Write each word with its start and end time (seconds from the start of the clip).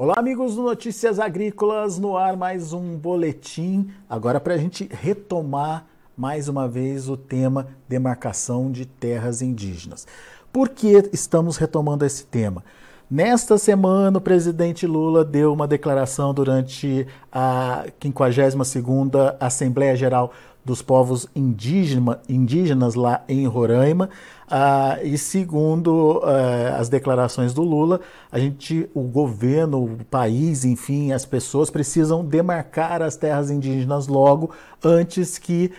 Olá, 0.00 0.14
amigos 0.16 0.54
do 0.54 0.62
Notícias 0.62 1.18
Agrícolas, 1.18 1.98
no 1.98 2.16
ar 2.16 2.36
mais 2.36 2.72
um 2.72 2.96
boletim. 2.96 3.90
Agora, 4.08 4.38
para 4.38 4.54
a 4.54 4.56
gente 4.56 4.88
retomar 4.88 5.86
mais 6.16 6.46
uma 6.46 6.68
vez 6.68 7.08
o 7.08 7.16
tema 7.16 7.66
demarcação 7.88 8.70
de 8.70 8.86
terras 8.86 9.42
indígenas. 9.42 10.06
Por 10.52 10.68
que 10.68 11.10
estamos 11.12 11.56
retomando 11.56 12.04
esse 12.04 12.24
tema? 12.24 12.64
Nesta 13.10 13.58
semana, 13.58 14.18
o 14.18 14.20
presidente 14.20 14.86
Lula 14.86 15.24
deu 15.24 15.52
uma 15.52 15.66
declaração 15.66 16.32
durante 16.32 17.04
a 17.32 17.84
52ª 18.00 19.34
Assembleia 19.40 19.96
Geral 19.96 20.32
dos 20.68 20.82
povos 20.82 21.26
indígena, 21.34 22.20
indígenas 22.28 22.94
lá 22.94 23.24
em 23.26 23.46
Roraima. 23.46 24.10
Ah, 24.46 24.98
e 25.02 25.16
segundo 25.16 26.20
ah, 26.22 26.76
as 26.78 26.90
declarações 26.90 27.54
do 27.54 27.62
Lula, 27.62 28.02
a 28.30 28.38
gente, 28.38 28.88
o 28.94 29.00
governo, 29.00 29.82
o 29.82 30.04
país, 30.04 30.66
enfim, 30.66 31.10
as 31.10 31.24
pessoas 31.24 31.70
precisam 31.70 32.22
demarcar 32.22 33.00
as 33.00 33.16
terras 33.16 33.50
indígenas 33.50 34.08
logo 34.08 34.50
antes 34.84 35.38
que 35.38 35.72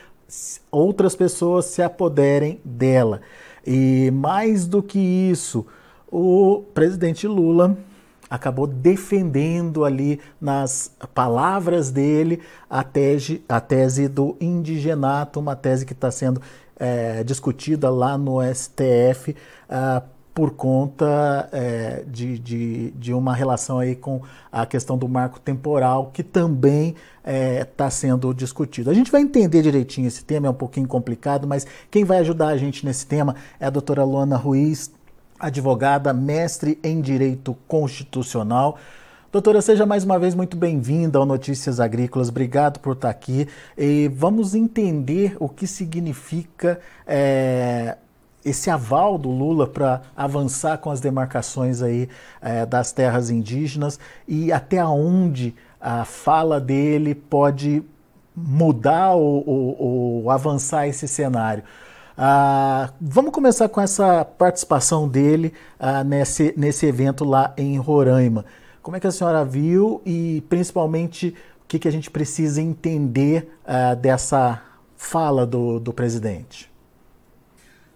outras 0.71 1.15
pessoas 1.15 1.65
se 1.65 1.83
apoderem 1.83 2.59
dela. 2.65 3.21
E 3.65 4.09
mais 4.11 4.65
do 4.65 4.81
que 4.81 4.97
isso, 4.97 5.67
o 6.11 6.63
presidente 6.73 7.27
Lula 7.27 7.77
acabou 8.29 8.67
defendendo 8.67 9.83
ali 9.83 10.19
nas 10.39 10.91
palavras 11.13 11.89
dele 11.89 12.39
a 12.69 12.83
tese, 12.83 13.43
a 13.49 13.59
tese 13.59 14.07
do 14.07 14.37
indigenato, 14.39 15.39
uma 15.39 15.55
tese 15.55 15.85
que 15.85 15.93
está 15.93 16.11
sendo 16.11 16.41
é, 16.77 17.23
discutida 17.23 17.89
lá 17.89 18.17
no 18.17 18.37
STF 18.53 19.35
ah, 19.69 20.03
por 20.33 20.51
conta 20.51 21.49
é, 21.51 22.05
de, 22.07 22.39
de, 22.39 22.91
de, 22.91 23.13
uma 23.13 23.33
relação 23.35 23.79
aí 23.79 23.93
com 23.93 24.21
a 24.49 24.65
questão 24.65 24.97
do 24.97 25.05
marco 25.05 25.37
temporal, 25.37 26.11
que 26.13 26.23
também 26.23 26.89
está 26.89 27.31
é, 27.31 27.63
tá 27.65 27.89
sendo 27.89 28.33
discutido. 28.33 28.89
A 28.89 28.93
gente 28.93 29.11
vai 29.11 29.21
entender 29.21 29.61
direitinho 29.61 30.07
esse 30.07 30.23
tema, 30.23 30.47
é 30.47 30.49
um 30.49 30.53
pouquinho 30.53 30.87
complicado, 30.87 31.45
mas 31.45 31.67
quem 31.91 32.05
vai 32.05 32.19
ajudar 32.19 32.47
a 32.47 32.57
gente 32.57 32.85
nesse 32.85 33.05
tema 33.05 33.35
é 33.59 33.65
a 33.65 33.69
doutora 33.69 34.05
Luana 34.05 34.37
Ruiz, 34.37 34.89
advogada, 35.39 36.13
mestre 36.13 36.77
em 36.83 36.99
Direito 36.99 37.55
Constitucional. 37.67 38.77
Doutora, 39.31 39.61
seja 39.61 39.85
mais 39.85 40.03
uma 40.03 40.17
vez 40.17 40.33
muito 40.33 40.57
bem-vinda 40.57 41.19
ao 41.19 41.25
Notícias 41.25 41.79
Agrícolas. 41.79 42.29
Obrigado 42.29 42.79
por 42.79 42.93
estar 42.93 43.09
aqui. 43.09 43.47
E 43.77 44.07
vamos 44.13 44.55
entender 44.55 45.37
o 45.39 45.47
que 45.47 45.67
significa 45.67 46.79
é, 47.05 47.95
esse 48.43 48.69
aval 48.69 49.17
do 49.17 49.29
Lula 49.29 49.67
para 49.67 50.01
avançar 50.17 50.79
com 50.79 50.89
as 50.89 50.99
demarcações 50.99 51.81
aí 51.81 52.09
é, 52.41 52.65
das 52.65 52.91
terras 52.91 53.29
indígenas 53.29 53.99
e 54.27 54.51
até 54.51 54.83
onde 54.83 55.53
a 55.79 56.03
fala 56.05 56.59
dele 56.59 57.13
pode 57.13 57.83
mudar 58.35 59.13
ou, 59.13 59.43
ou, 59.47 59.81
ou 60.23 60.31
avançar 60.31 60.87
esse 60.87 61.07
cenário. 61.07 61.63
Ah, 62.21 62.91
vamos 62.99 63.31
começar 63.31 63.69
com 63.69 63.79
essa 63.79 64.25
participação 64.25 65.07
dele 65.07 65.53
ah, 65.79 66.03
nesse, 66.03 66.53
nesse 66.57 66.85
evento 66.85 67.23
lá 67.23 67.53
em 67.57 67.77
Roraima. 67.77 68.43
Como 68.81 68.97
é 68.97 68.99
que 68.99 69.07
a 69.07 69.11
senhora 69.11 69.45
viu 69.45 70.01
e 70.05 70.43
principalmente 70.49 71.29
o 71.63 71.65
que, 71.65 71.79
que 71.79 71.87
a 71.87 71.91
gente 71.91 72.11
precisa 72.11 72.61
entender 72.61 73.49
ah, 73.65 73.95
dessa 73.95 74.61
fala 74.97 75.47
do, 75.47 75.79
do 75.79 75.93
presidente? 75.93 76.69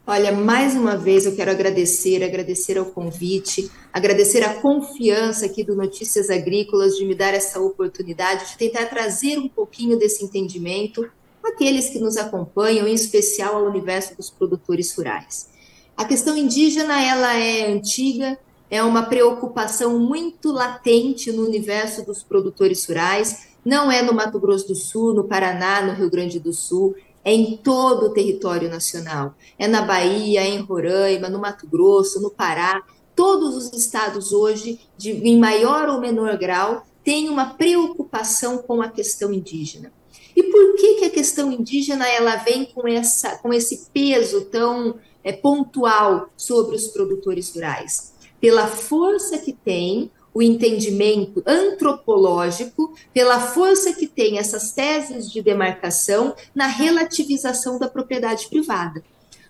Olha, 0.07 0.31
mais 0.31 0.73
uma 0.73 0.95
vez 0.95 1.25
eu 1.25 1.35
quero 1.35 1.51
agradecer, 1.51 2.23
agradecer 2.23 2.77
ao 2.77 2.85
convite, 2.85 3.69
agradecer 3.91 4.41
a 4.41 4.53
confiança 4.53 5.47
aqui 5.47 5.65
do 5.65 5.75
Notícias 5.75 6.29
Agrícolas 6.29 6.95
de 6.95 7.03
me 7.03 7.13
dar 7.13 7.33
essa 7.33 7.59
oportunidade 7.59 8.51
de 8.51 8.57
tentar 8.57 8.85
trazer 8.85 9.37
um 9.37 9.49
pouquinho 9.49 9.99
desse 9.99 10.23
entendimento 10.23 11.11
aqueles 11.45 11.89
que 11.89 11.99
nos 11.99 12.17
acompanham, 12.17 12.87
em 12.87 12.93
especial 12.93 13.57
ao 13.57 13.65
universo 13.65 14.15
dos 14.15 14.29
produtores 14.29 14.95
rurais. 14.95 15.49
A 15.95 16.05
questão 16.05 16.37
indígena, 16.37 17.01
ela 17.01 17.35
é 17.35 17.71
antiga, 17.71 18.37
é 18.69 18.81
uma 18.81 19.03
preocupação 19.03 19.99
muito 19.99 20.51
latente 20.51 21.31
no 21.31 21.45
universo 21.45 22.03
dos 22.03 22.23
produtores 22.23 22.85
rurais, 22.87 23.49
não 23.63 23.91
é 23.91 24.01
no 24.01 24.13
Mato 24.13 24.39
Grosso 24.39 24.67
do 24.67 24.75
Sul, 24.75 25.13
no 25.13 25.25
Paraná, 25.25 25.81
no 25.81 25.93
Rio 25.93 26.09
Grande 26.09 26.39
do 26.39 26.51
Sul, 26.51 26.95
é 27.23 27.33
em 27.33 27.55
todo 27.57 28.07
o 28.07 28.09
território 28.09 28.69
nacional. 28.69 29.35
É 29.57 29.67
na 29.67 29.81
Bahia, 29.81 30.45
em 30.45 30.59
Roraima, 30.59 31.29
no 31.29 31.39
Mato 31.39 31.65
Grosso, 31.67 32.21
no 32.21 32.29
Pará. 32.29 32.83
Todos 33.15 33.55
os 33.55 33.73
estados 33.73 34.33
hoje, 34.33 34.79
de, 34.97 35.11
em 35.11 35.39
maior 35.39 35.87
ou 35.87 36.01
menor 36.01 36.37
grau, 36.37 36.85
têm 37.03 37.29
uma 37.29 37.53
preocupação 37.53 38.57
com 38.57 38.81
a 38.81 38.89
questão 38.89 39.31
indígena. 39.31 39.91
E 40.35 40.43
por 40.43 40.75
que, 40.75 40.95
que 40.95 41.05
a 41.05 41.09
questão 41.09 41.51
indígena 41.51 42.07
ela 42.07 42.35
vem 42.37 42.65
com, 42.65 42.87
essa, 42.87 43.37
com 43.37 43.53
esse 43.53 43.87
peso 43.93 44.45
tão 44.45 44.95
é, 45.23 45.31
pontual 45.31 46.29
sobre 46.35 46.75
os 46.75 46.87
produtores 46.87 47.53
rurais? 47.53 48.13
Pela 48.39 48.67
força 48.67 49.37
que 49.37 49.53
tem 49.53 50.11
o 50.33 50.41
entendimento 50.41 51.43
antropológico, 51.45 52.95
pela 53.13 53.39
força 53.39 53.93
que 53.93 54.07
tem 54.07 54.39
essas 54.39 54.71
teses 54.71 55.31
de 55.31 55.41
demarcação 55.41 56.35
na 56.55 56.65
relativização 56.65 57.77
da 57.77 57.87
propriedade 57.87 58.47
privada. 58.49 59.03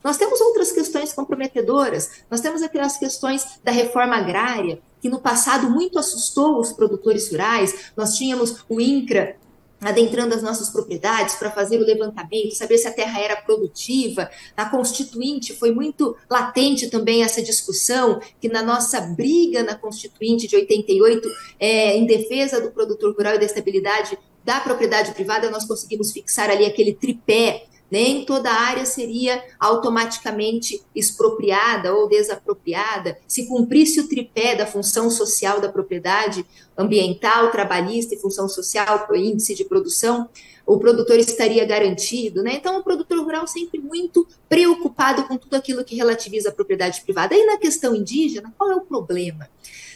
Nós 0.04 0.18
temos 0.18 0.42
outras 0.42 0.74
questões 0.74 1.14
comprometedoras, 1.14 2.24
nós 2.30 2.42
temos 2.42 2.62
aquelas 2.62 2.98
questões 2.98 3.60
da 3.64 3.72
reforma 3.72 4.18
agrária, 4.18 4.82
que 5.02 5.08
no 5.08 5.22
passado 5.22 5.70
muito 5.70 5.98
assustou 5.98 6.60
os 6.60 6.74
produtores 6.74 7.32
rurais, 7.32 7.92
nós 7.96 8.18
tínhamos 8.18 8.66
o 8.68 8.82
INCRA 8.82 9.38
adentrando 9.84 10.34
as 10.34 10.42
nossas 10.42 10.70
propriedades 10.70 11.36
para 11.36 11.52
fazer 11.52 11.78
o 11.78 11.86
levantamento, 11.86 12.56
saber 12.56 12.78
se 12.78 12.88
a 12.88 12.92
terra 12.92 13.20
era 13.20 13.36
produtiva. 13.36 14.30
Na 14.56 14.70
Constituinte 14.70 15.54
foi 15.54 15.72
muito 15.72 16.16
latente 16.30 16.90
também 16.90 17.24
essa 17.24 17.42
discussão, 17.42 18.20
que 18.40 18.48
na 18.48 18.64
nossa 18.64 19.02
briga 19.02 19.64
na 19.64 19.76
Constituinte 19.76 20.48
de 20.48 20.56
88, 20.56 21.30
é, 21.60 21.98
em 21.98 22.06
defesa 22.06 22.62
do 22.62 22.72
produtor 22.72 23.16
rural 23.16 23.36
e 23.36 23.40
da 23.40 23.46
estabilidade 23.46 24.18
da 24.44 24.60
propriedade 24.60 25.14
privada, 25.14 25.50
nós 25.50 25.66
conseguimos 25.66 26.12
fixar 26.12 26.50
ali 26.50 26.66
aquele 26.66 26.94
tripé 26.94 27.66
nem 27.94 28.26
toda 28.26 28.52
área 28.52 28.88
seria 28.88 29.44
automaticamente 29.60 30.82
expropriada 30.96 31.94
ou 31.94 32.10
desapropriada 32.10 33.20
se 33.28 33.46
cumprisse 33.46 34.00
o 34.00 34.08
tripé 34.08 34.56
da 34.56 34.66
função 34.66 35.12
social 35.12 35.62
da 35.62 35.72
propriedade 35.72 36.44
ambiental, 36.76 37.52
trabalhista 37.52 38.16
e 38.16 38.20
função 38.20 38.50
social 38.50 39.06
para 39.06 39.14
o 39.14 39.16
índice 39.16 39.54
de 39.54 39.64
produção, 39.64 40.28
o 40.66 40.80
produtor 40.80 41.20
estaria 41.20 41.64
garantido, 41.66 42.42
né? 42.42 42.56
Então, 42.56 42.80
o 42.80 42.84
produtor 42.84 43.20
rural 43.20 43.46
sempre 43.46 43.80
muito 43.80 44.28
preocupado 44.50 45.26
com 45.26 45.38
tudo 45.38 45.54
aquilo 45.54 45.86
que 45.86 45.96
relativiza 45.96 46.50
a 46.50 46.52
propriedade 46.52 47.00
privada. 47.02 47.36
E 47.36 47.46
na 47.46 47.60
questão 47.60 47.94
indígena, 47.94 48.52
qual 48.58 48.72
é 48.72 48.76
o 48.76 48.82
problema? 48.82 49.48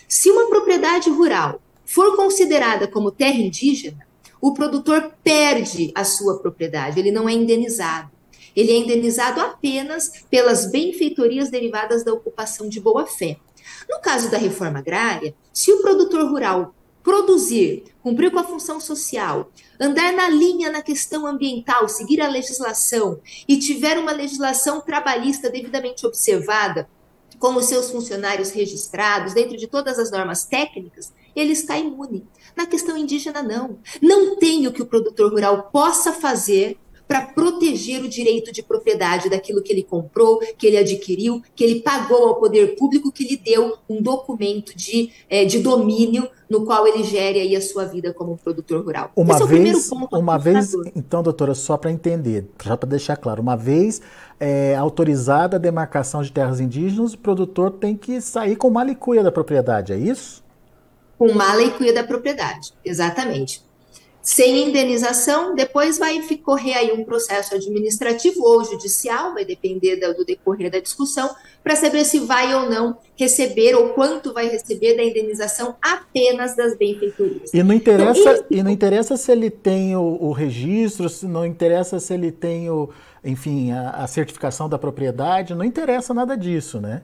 Se 0.07 0.29
uma 0.29 0.47
propriedade 0.49 1.09
rural 1.09 1.59
for 1.83 2.15
considerada 2.15 2.87
como 2.87 3.09
terra 3.09 3.39
indígena, 3.39 4.05
o 4.41 4.53
produtor 4.53 5.13
perde 5.23 5.91
a 5.95 6.03
sua 6.03 6.39
propriedade, 6.39 6.99
ele 6.99 7.11
não 7.11 7.27
é 7.27 7.33
indenizado. 7.33 8.11
Ele 8.55 8.71
é 8.71 8.77
indenizado 8.77 9.39
apenas 9.39 10.23
pelas 10.31 10.71
benfeitorias 10.71 11.49
derivadas 11.49 12.03
da 12.03 12.13
ocupação 12.13 12.67
de 12.67 12.79
boa-fé. 12.79 13.37
No 13.87 13.99
caso 13.99 14.31
da 14.31 14.37
reforma 14.37 14.79
agrária, 14.79 15.35
se 15.53 15.71
o 15.71 15.81
produtor 15.81 16.29
rural 16.29 16.73
produzir, 17.03 17.85
cumprir 18.03 18.31
com 18.31 18.39
a 18.39 18.43
função 18.43 18.81
social, 18.81 19.49
andar 19.79 20.11
na 20.11 20.27
linha 20.27 20.69
na 20.69 20.81
questão 20.81 21.25
ambiental, 21.25 21.87
seguir 21.87 22.19
a 22.19 22.27
legislação 22.27 23.21
e 23.47 23.57
tiver 23.57 23.97
uma 23.97 24.11
legislação 24.11 24.81
trabalhista 24.81 25.49
devidamente 25.49 26.05
observada, 26.05 26.89
com 27.39 27.55
os 27.55 27.65
seus 27.65 27.91
funcionários 27.91 28.49
registrados, 28.49 29.33
dentro 29.33 29.55
de 29.55 29.67
todas 29.67 29.99
as 29.99 30.11
normas 30.11 30.43
técnicas, 30.43 31.13
ele 31.35 31.53
está 31.53 31.77
imune. 31.77 32.25
Na 32.57 32.65
questão 32.65 32.97
indígena, 32.97 33.43
não. 33.43 33.77
Não 34.01 34.35
tem 34.35 34.65
o 34.65 34.73
que 34.73 34.81
o 34.81 34.85
produtor 34.87 35.31
rural 35.31 35.69
possa 35.71 36.11
fazer 36.11 36.75
para 37.07 37.21
proteger 37.21 38.03
o 38.03 38.09
direito 38.09 38.51
de 38.51 38.61
propriedade 38.61 39.29
daquilo 39.29 39.61
que 39.61 39.71
ele 39.71 39.83
comprou, 39.83 40.39
que 40.57 40.67
ele 40.67 40.77
adquiriu, 40.77 41.41
que 41.55 41.63
ele 41.63 41.79
pagou 41.81 42.27
ao 42.27 42.35
poder 42.35 42.75
público, 42.75 43.11
que 43.11 43.23
lhe 43.23 43.37
deu 43.37 43.77
um 43.87 44.01
documento 44.01 44.75
de, 44.75 45.11
é, 45.29 45.45
de 45.45 45.59
domínio 45.59 46.27
no 46.49 46.65
qual 46.65 46.85
ele 46.87 47.03
gere 47.03 47.39
aí 47.39 47.55
a 47.55 47.61
sua 47.61 47.85
vida 47.85 48.13
como 48.13 48.37
produtor 48.37 48.83
rural. 48.83 49.11
Uma 49.15 49.35
Esse 49.35 49.45
vez, 49.45 49.91
é 49.91 50.17
uma 50.17 50.37
vez, 50.37 50.73
então, 50.95 51.21
doutora, 51.21 51.53
só 51.53 51.77
para 51.77 51.91
entender, 51.91 52.49
só 52.61 52.75
para 52.75 52.89
deixar 52.89 53.15
claro, 53.15 53.41
uma 53.41 53.55
vez 53.55 54.01
é, 54.39 54.75
autorizada 54.75 55.57
a 55.57 55.59
demarcação 55.59 56.21
de 56.21 56.31
terras 56.31 56.59
indígenas, 56.59 57.13
o 57.13 57.17
produtor 57.17 57.71
tem 57.71 57.95
que 57.95 58.19
sair 58.19 58.55
com 58.55 58.69
malicuia 58.69 59.23
da 59.23 59.31
propriedade, 59.31 59.93
é 59.93 59.97
isso? 59.97 60.46
Com 61.17 61.33
mala 61.33 61.63
e 61.63 61.71
cuia 61.71 61.93
da 61.93 62.03
propriedade, 62.03 62.73
exatamente. 62.85 63.65
sem 64.21 64.67
indenização, 64.67 65.55
depois 65.55 65.97
vai 65.97 66.21
correr 66.43 66.73
aí 66.73 66.91
um 66.91 67.05
processo 67.05 67.55
administrativo 67.55 68.43
ou 68.43 68.61
judicial, 68.61 69.33
vai 69.33 69.45
depender 69.45 69.95
do 70.13 70.25
decorrer 70.25 70.69
da 70.69 70.79
discussão, 70.79 71.33
para 71.63 71.77
saber 71.77 72.03
se 72.03 72.19
vai 72.19 72.53
ou 72.53 72.69
não 72.69 72.97
receber 73.15 73.73
ou 73.73 73.89
quanto 73.89 74.33
vai 74.33 74.49
receber 74.49 74.97
da 74.97 75.03
indenização 75.03 75.75
apenas 75.81 76.57
das 76.57 76.77
benfeitorias. 76.77 77.53
E 77.53 77.63
não 77.63 77.73
interessa, 77.73 78.19
então, 78.19 78.45
e 78.51 78.63
não 78.63 78.69
interessa 78.69 79.15
se 79.15 79.31
ele 79.31 79.49
tem 79.49 79.95
o, 79.95 80.17
o, 80.21 80.33
registro, 80.33 81.07
se 81.07 81.25
não 81.25 81.45
interessa 81.45 81.97
se 81.97 82.13
ele 82.13 82.29
tem 82.29 82.69
o, 82.69 82.89
enfim, 83.23 83.71
a, 83.71 83.91
a 83.91 84.07
certificação 84.07 84.67
da 84.67 84.77
propriedade, 84.77 85.55
não 85.55 85.63
interessa 85.63 86.13
nada 86.13 86.35
disso, 86.35 86.81
né? 86.81 87.01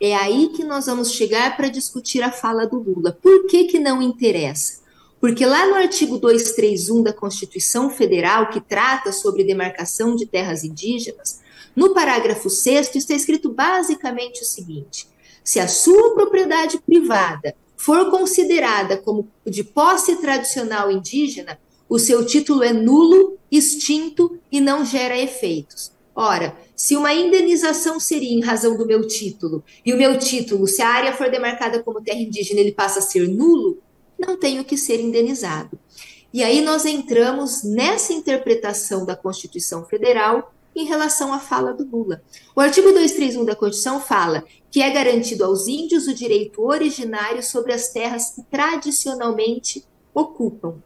É 0.00 0.14
aí 0.14 0.48
que 0.48 0.62
nós 0.62 0.86
vamos 0.86 1.12
chegar 1.12 1.56
para 1.56 1.68
discutir 1.68 2.22
a 2.22 2.30
fala 2.30 2.66
do 2.66 2.78
Lula. 2.78 3.18
Por 3.22 3.46
que, 3.46 3.64
que 3.64 3.78
não 3.78 4.02
interessa? 4.02 4.84
Porque 5.18 5.46
lá 5.46 5.66
no 5.66 5.74
artigo 5.74 6.18
231 6.18 7.02
da 7.02 7.12
Constituição 7.12 7.88
Federal, 7.88 8.50
que 8.50 8.60
trata 8.60 9.10
sobre 9.10 9.44
demarcação 9.44 10.14
de 10.14 10.26
terras 10.26 10.62
indígenas, 10.64 11.40
no 11.74 11.94
parágrafo 11.94 12.48
6 12.48 12.94
está 12.94 13.14
escrito 13.14 13.50
basicamente 13.50 14.42
o 14.42 14.46
seguinte: 14.46 15.08
se 15.42 15.58
a 15.58 15.68
sua 15.68 16.14
propriedade 16.14 16.78
privada 16.78 17.54
for 17.76 18.10
considerada 18.10 18.96
como 18.96 19.30
de 19.46 19.62
posse 19.62 20.16
tradicional 20.16 20.90
indígena, 20.90 21.58
o 21.88 21.98
seu 21.98 22.24
título 22.26 22.62
é 22.62 22.72
nulo, 22.72 23.38
extinto 23.50 24.38
e 24.50 24.60
não 24.60 24.84
gera 24.84 25.16
efeitos. 25.16 25.92
Ora, 26.18 26.56
se 26.74 26.96
uma 26.96 27.12
indenização 27.12 28.00
seria 28.00 28.32
em 28.32 28.40
razão 28.40 28.74
do 28.74 28.86
meu 28.86 29.06
título, 29.06 29.62
e 29.84 29.92
o 29.92 29.98
meu 29.98 30.18
título, 30.18 30.66
se 30.66 30.80
a 30.80 30.88
área 30.88 31.12
for 31.12 31.30
demarcada 31.30 31.82
como 31.82 32.02
terra 32.02 32.18
indígena, 32.18 32.60
ele 32.60 32.72
passa 32.72 33.00
a 33.00 33.02
ser 33.02 33.28
nulo, 33.28 33.82
não 34.18 34.38
tenho 34.38 34.64
que 34.64 34.78
ser 34.78 34.98
indenizado. 34.98 35.78
E 36.32 36.42
aí 36.42 36.62
nós 36.62 36.86
entramos 36.86 37.62
nessa 37.62 38.14
interpretação 38.14 39.04
da 39.04 39.14
Constituição 39.14 39.84
Federal 39.84 40.54
em 40.74 40.86
relação 40.86 41.34
à 41.34 41.38
fala 41.38 41.74
do 41.74 41.84
Lula. 41.84 42.22
O 42.54 42.60
artigo 42.60 42.92
231 42.92 43.44
da 43.44 43.54
Constituição 43.54 44.00
fala 44.00 44.42
que 44.70 44.80
é 44.80 44.90
garantido 44.90 45.44
aos 45.44 45.68
índios 45.68 46.06
o 46.06 46.14
direito 46.14 46.62
originário 46.62 47.42
sobre 47.42 47.74
as 47.74 47.88
terras 47.88 48.30
que 48.30 48.42
tradicionalmente 48.42 49.84
ocupam. 50.14 50.76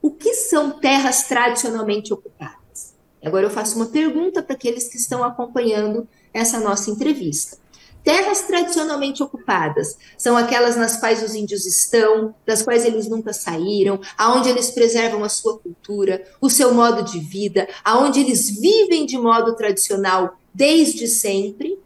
O 0.00 0.12
que 0.12 0.32
são 0.34 0.78
terras 0.78 1.24
tradicionalmente 1.24 2.12
ocupadas? 2.12 2.55
Agora 3.24 3.46
eu 3.46 3.50
faço 3.50 3.76
uma 3.76 3.86
pergunta 3.86 4.42
para 4.42 4.54
aqueles 4.54 4.88
que 4.88 4.96
estão 4.96 5.24
acompanhando 5.24 6.06
essa 6.32 6.60
nossa 6.60 6.90
entrevista. 6.90 7.58
Terras 8.06 8.42
tradicionalmente 8.42 9.20
ocupadas 9.20 9.98
são 10.16 10.36
aquelas 10.36 10.76
nas 10.76 10.96
quais 10.96 11.24
os 11.24 11.34
índios 11.34 11.66
estão, 11.66 12.32
das 12.46 12.62
quais 12.62 12.84
eles 12.84 13.08
nunca 13.08 13.32
saíram, 13.32 14.00
aonde 14.16 14.48
eles 14.48 14.70
preservam 14.70 15.24
a 15.24 15.28
sua 15.28 15.58
cultura, 15.58 16.24
o 16.40 16.48
seu 16.48 16.72
modo 16.72 17.02
de 17.02 17.18
vida, 17.18 17.68
aonde 17.84 18.20
eles 18.20 18.48
vivem 18.60 19.06
de 19.06 19.18
modo 19.18 19.56
tradicional 19.56 20.38
desde 20.54 21.08
sempre. 21.08 21.80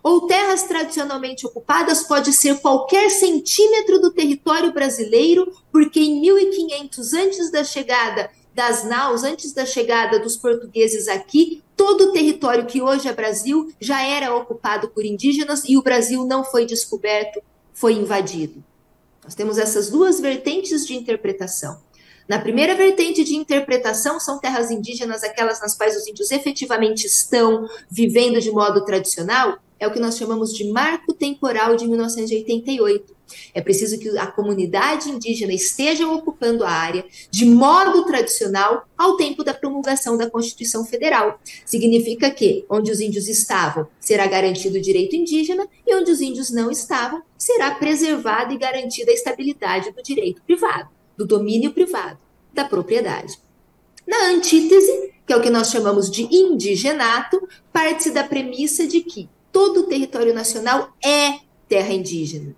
Ou 0.00 0.28
terras 0.28 0.62
tradicionalmente 0.62 1.44
ocupadas 1.44 2.04
pode 2.04 2.32
ser 2.32 2.60
qualquer 2.60 3.10
centímetro 3.10 4.00
do 4.00 4.12
território 4.12 4.72
brasileiro, 4.72 5.52
porque 5.72 5.98
em 5.98 6.20
1500 6.20 7.12
antes 7.14 7.50
da 7.50 7.64
chegada 7.64 8.30
das 8.58 8.82
naus, 8.82 9.22
antes 9.22 9.52
da 9.52 9.64
chegada 9.64 10.18
dos 10.18 10.36
portugueses 10.36 11.06
aqui, 11.06 11.62
todo 11.76 12.06
o 12.06 12.12
território 12.12 12.66
que 12.66 12.82
hoje 12.82 13.06
é 13.06 13.14
Brasil 13.14 13.72
já 13.80 14.02
era 14.04 14.34
ocupado 14.34 14.88
por 14.88 15.04
indígenas 15.04 15.62
e 15.64 15.76
o 15.76 15.82
Brasil 15.82 16.26
não 16.26 16.42
foi 16.42 16.66
descoberto, 16.66 17.40
foi 17.72 17.92
invadido. 17.92 18.64
Nós 19.22 19.36
temos 19.36 19.58
essas 19.58 19.90
duas 19.90 20.18
vertentes 20.18 20.84
de 20.84 20.96
interpretação. 20.96 21.80
Na 22.28 22.40
primeira 22.40 22.74
vertente 22.74 23.22
de 23.22 23.36
interpretação, 23.36 24.18
são 24.18 24.40
terras 24.40 24.72
indígenas 24.72 25.22
aquelas 25.22 25.60
nas 25.60 25.76
quais 25.76 25.96
os 25.96 26.08
índios 26.08 26.32
efetivamente 26.32 27.06
estão 27.06 27.64
vivendo 27.88 28.40
de 28.40 28.50
modo 28.50 28.84
tradicional, 28.84 29.56
é 29.78 29.86
o 29.86 29.92
que 29.92 30.00
nós 30.00 30.16
chamamos 30.16 30.52
de 30.52 30.70
marco 30.70 31.12
temporal 31.12 31.76
de 31.76 31.86
1988. 31.86 33.16
É 33.54 33.60
preciso 33.60 33.98
que 33.98 34.16
a 34.16 34.26
comunidade 34.26 35.10
indígena 35.10 35.52
esteja 35.52 36.08
ocupando 36.08 36.64
a 36.64 36.70
área 36.70 37.04
de 37.30 37.44
modo 37.44 38.04
tradicional 38.04 38.86
ao 38.96 39.16
tempo 39.16 39.44
da 39.44 39.54
promulgação 39.54 40.16
da 40.16 40.30
Constituição 40.30 40.84
Federal. 40.84 41.40
Significa 41.64 42.30
que 42.30 42.64
onde 42.68 42.90
os 42.90 43.00
índios 43.00 43.28
estavam 43.28 43.86
será 44.00 44.26
garantido 44.26 44.78
o 44.78 44.82
direito 44.82 45.14
indígena 45.14 45.66
e 45.86 45.94
onde 45.94 46.10
os 46.10 46.20
índios 46.20 46.50
não 46.50 46.70
estavam 46.70 47.22
será 47.36 47.74
preservada 47.74 48.52
e 48.52 48.58
garantida 48.58 49.10
a 49.10 49.14
estabilidade 49.14 49.92
do 49.92 50.02
direito 50.02 50.42
privado, 50.42 50.88
do 51.16 51.26
domínio 51.26 51.72
privado, 51.72 52.18
da 52.52 52.64
propriedade. 52.64 53.38
Na 54.06 54.30
antítese, 54.30 55.12
que 55.26 55.32
é 55.34 55.36
o 55.36 55.42
que 55.42 55.50
nós 55.50 55.70
chamamos 55.70 56.10
de 56.10 56.22
indigenato, 56.34 57.46
parte-se 57.70 58.10
da 58.10 58.24
premissa 58.24 58.86
de 58.86 59.02
que 59.02 59.28
todo 59.58 59.80
o 59.80 59.86
território 59.88 60.32
nacional 60.32 60.94
é 61.04 61.40
terra 61.68 61.92
indígena. 61.92 62.54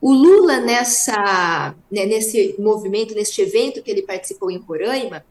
O 0.00 0.12
Lula, 0.12 0.60
nessa, 0.60 1.74
né, 1.90 2.06
nesse 2.06 2.54
movimento, 2.60 3.12
neste 3.12 3.42
evento 3.42 3.82
que 3.82 3.90
ele 3.90 4.02
participou 4.02 4.52
em 4.52 4.58
Roraima, 4.58 5.24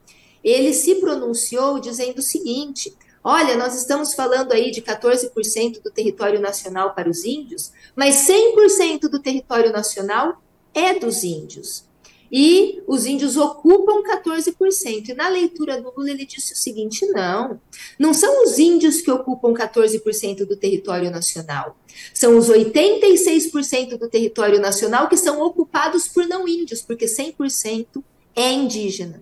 ele 0.44 0.74
se 0.74 0.96
pronunciou 0.96 1.80
dizendo 1.80 2.20
o 2.20 2.22
seguinte: 2.22 2.94
olha, 3.24 3.56
nós 3.56 3.74
estamos 3.74 4.14
falando 4.14 4.52
aí 4.52 4.70
de 4.70 4.82
14% 4.82 5.82
do 5.82 5.90
território 5.90 6.42
nacional 6.42 6.94
para 6.94 7.10
os 7.10 7.24
índios, 7.24 7.72
mas 7.96 8.28
100% 8.28 9.08
do 9.08 9.22
território 9.22 9.72
nacional 9.72 10.44
é 10.74 10.94
dos 10.94 11.24
índios 11.24 11.86
e 12.36 12.82
os 12.88 13.06
índios 13.06 13.38
ocupam 13.38 14.02
14%. 14.02 15.10
E 15.10 15.14
na 15.14 15.30
leitura 15.30 15.80
do 15.80 15.94
Lula 15.96 16.10
ele 16.10 16.26
disse 16.26 16.54
o 16.54 16.58
seguinte: 16.58 17.06
não, 17.12 17.62
não 18.00 18.12
são 18.12 18.44
os 18.44 18.58
índios 18.58 19.02
que 19.02 19.12
ocupam 19.12 19.54
14% 19.54 20.44
do 20.44 20.56
território 20.56 21.12
nacional, 21.12 21.78
são 22.12 22.36
os 22.36 22.50
86% 22.50 24.00
do 24.00 24.10
território 24.10 24.60
nacional 24.60 25.08
que 25.08 25.16
são 25.16 25.44
ocupados 25.44 26.08
por 26.08 26.26
não 26.28 26.48
índios, 26.48 26.82
porque 26.82 27.06
100% 27.06 28.04
é 28.36 28.52
indígena. 28.52 29.22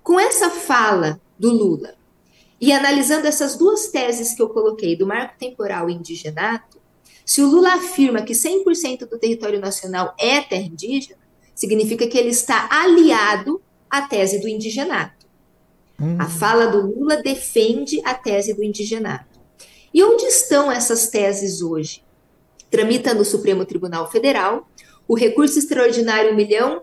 Com 0.00 0.20
essa 0.20 0.48
fala 0.48 1.20
do 1.36 1.50
Lula 1.50 1.96
e 2.60 2.72
analisando 2.72 3.26
essas 3.26 3.56
duas 3.56 3.88
teses 3.88 4.34
que 4.34 4.40
eu 4.40 4.48
coloquei, 4.50 4.94
do 4.94 5.04
marco 5.04 5.36
temporal 5.36 5.90
e 5.90 5.94
indigenato, 5.94 6.80
se 7.24 7.42
o 7.42 7.48
Lula 7.48 7.74
afirma 7.74 8.22
que 8.22 8.34
100% 8.34 9.00
do 9.00 9.18
território 9.18 9.58
nacional 9.58 10.14
é 10.16 10.40
terra 10.40 10.62
indígena, 10.62 11.25
significa 11.56 12.06
que 12.06 12.16
ele 12.16 12.28
está 12.28 12.68
aliado 12.70 13.60
à 13.90 14.02
tese 14.02 14.38
do 14.38 14.48
indigenato. 14.48 15.26
Hum. 15.98 16.16
A 16.20 16.28
fala 16.28 16.66
do 16.66 16.82
Lula 16.82 17.16
defende 17.16 18.00
a 18.04 18.14
tese 18.14 18.52
do 18.52 18.62
indigenato. 18.62 19.40
E 19.92 20.04
onde 20.04 20.26
estão 20.26 20.70
essas 20.70 21.08
teses 21.08 21.62
hoje? 21.62 22.04
Tramita 22.70 23.14
no 23.14 23.24
Supremo 23.24 23.64
Tribunal 23.64 24.10
Federal 24.10 24.68
o 25.08 25.14
recurso 25.14 25.58
extraordinário 25.58 26.32
1 26.32 26.36
milhão, 26.36 26.82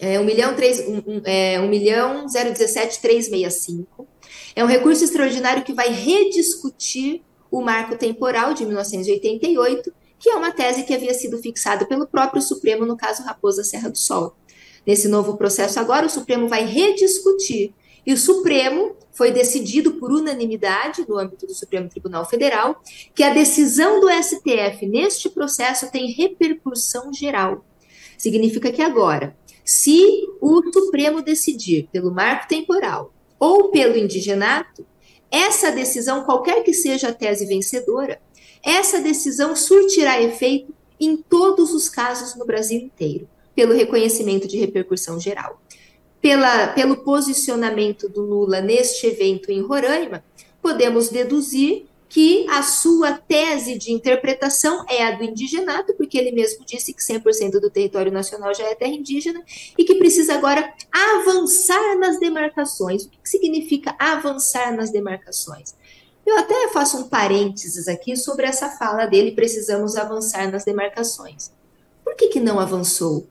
é, 0.00 0.18
1 0.18 0.24
milhão, 0.24 0.54
3, 0.54 0.80
1, 0.88 1.02
é, 1.24 1.60
1 1.60 1.68
milhão 1.68 2.26
017 2.26 3.00
365. 3.00 4.06
É 4.54 4.62
um 4.62 4.66
recurso 4.66 5.04
extraordinário 5.04 5.64
que 5.64 5.72
vai 5.72 5.88
rediscutir 5.88 7.22
o 7.50 7.62
marco 7.62 7.96
temporal 7.96 8.52
de 8.52 8.66
1988 8.66 9.92
que 10.24 10.30
é 10.30 10.36
uma 10.36 10.50
tese 10.50 10.84
que 10.84 10.94
havia 10.94 11.12
sido 11.12 11.36
fixada 11.36 11.84
pelo 11.84 12.06
próprio 12.06 12.40
Supremo 12.40 12.86
no 12.86 12.96
caso 12.96 13.22
Raposa 13.22 13.62
Serra 13.62 13.90
do 13.90 13.98
Sol. 13.98 14.34
Nesse 14.86 15.06
novo 15.06 15.36
processo 15.36 15.78
agora, 15.78 16.06
o 16.06 16.08
Supremo 16.08 16.48
vai 16.48 16.64
rediscutir 16.64 17.74
e 18.06 18.12
o 18.14 18.16
Supremo 18.16 18.96
foi 19.12 19.32
decidido 19.32 19.96
por 19.96 20.10
unanimidade 20.10 21.04
no 21.06 21.18
âmbito 21.18 21.46
do 21.46 21.52
Supremo 21.52 21.90
Tribunal 21.90 22.24
Federal 22.24 22.82
que 23.14 23.22
a 23.22 23.34
decisão 23.34 24.00
do 24.00 24.08
STF 24.10 24.86
neste 24.86 25.28
processo 25.28 25.90
tem 25.90 26.10
repercussão 26.10 27.12
geral. 27.12 27.62
Significa 28.16 28.72
que 28.72 28.80
agora, 28.80 29.36
se 29.62 30.26
o 30.40 30.62
Supremo 30.72 31.20
decidir 31.20 31.86
pelo 31.92 32.10
marco 32.10 32.48
temporal 32.48 33.12
ou 33.38 33.70
pelo 33.70 33.98
indigenato, 33.98 34.86
essa 35.30 35.70
decisão, 35.70 36.24
qualquer 36.24 36.62
que 36.62 36.72
seja 36.72 37.08
a 37.08 37.12
tese 37.12 37.44
vencedora, 37.44 38.22
essa 38.64 39.00
decisão 39.00 39.54
surtirá 39.54 40.20
efeito 40.22 40.74
em 40.98 41.16
todos 41.16 41.72
os 41.72 41.88
casos 41.88 42.34
no 42.34 42.46
Brasil 42.46 42.80
inteiro, 42.80 43.28
pelo 43.54 43.74
reconhecimento 43.74 44.48
de 44.48 44.58
repercussão 44.58 45.20
geral. 45.20 45.60
Pela, 46.20 46.68
pelo 46.68 46.96
posicionamento 46.96 48.08
do 48.08 48.22
Lula 48.22 48.60
neste 48.60 49.06
evento 49.06 49.52
em 49.52 49.60
Roraima, 49.60 50.24
podemos 50.62 51.10
deduzir 51.10 51.86
que 52.08 52.46
a 52.48 52.62
sua 52.62 53.12
tese 53.12 53.76
de 53.76 53.92
interpretação 53.92 54.84
é 54.88 55.04
a 55.04 55.10
do 55.10 55.24
indigenato, 55.24 55.94
porque 55.94 56.16
ele 56.16 56.30
mesmo 56.30 56.64
disse 56.64 56.94
que 56.94 57.02
100% 57.02 57.58
do 57.58 57.68
território 57.68 58.12
nacional 58.12 58.54
já 58.54 58.64
é 58.64 58.74
terra 58.76 58.92
indígena 58.92 59.42
e 59.76 59.84
que 59.84 59.96
precisa 59.96 60.34
agora 60.34 60.72
avançar 60.92 61.98
nas 61.98 62.20
demarcações. 62.20 63.04
O 63.04 63.10
que 63.10 63.18
significa 63.28 63.96
avançar 63.98 64.74
nas 64.76 64.90
demarcações? 64.90 65.74
Eu 66.26 66.38
até 66.38 66.68
faço 66.72 66.98
um 66.98 67.08
parênteses 67.08 67.88
aqui 67.88 68.16
sobre 68.16 68.46
essa 68.46 68.70
fala 68.70 69.06
dele, 69.06 69.32
precisamos 69.32 69.96
avançar 69.96 70.50
nas 70.50 70.64
demarcações. 70.64 71.52
Por 72.02 72.16
que, 72.16 72.28
que 72.28 72.40
não 72.40 72.58
avançou? 72.58 73.26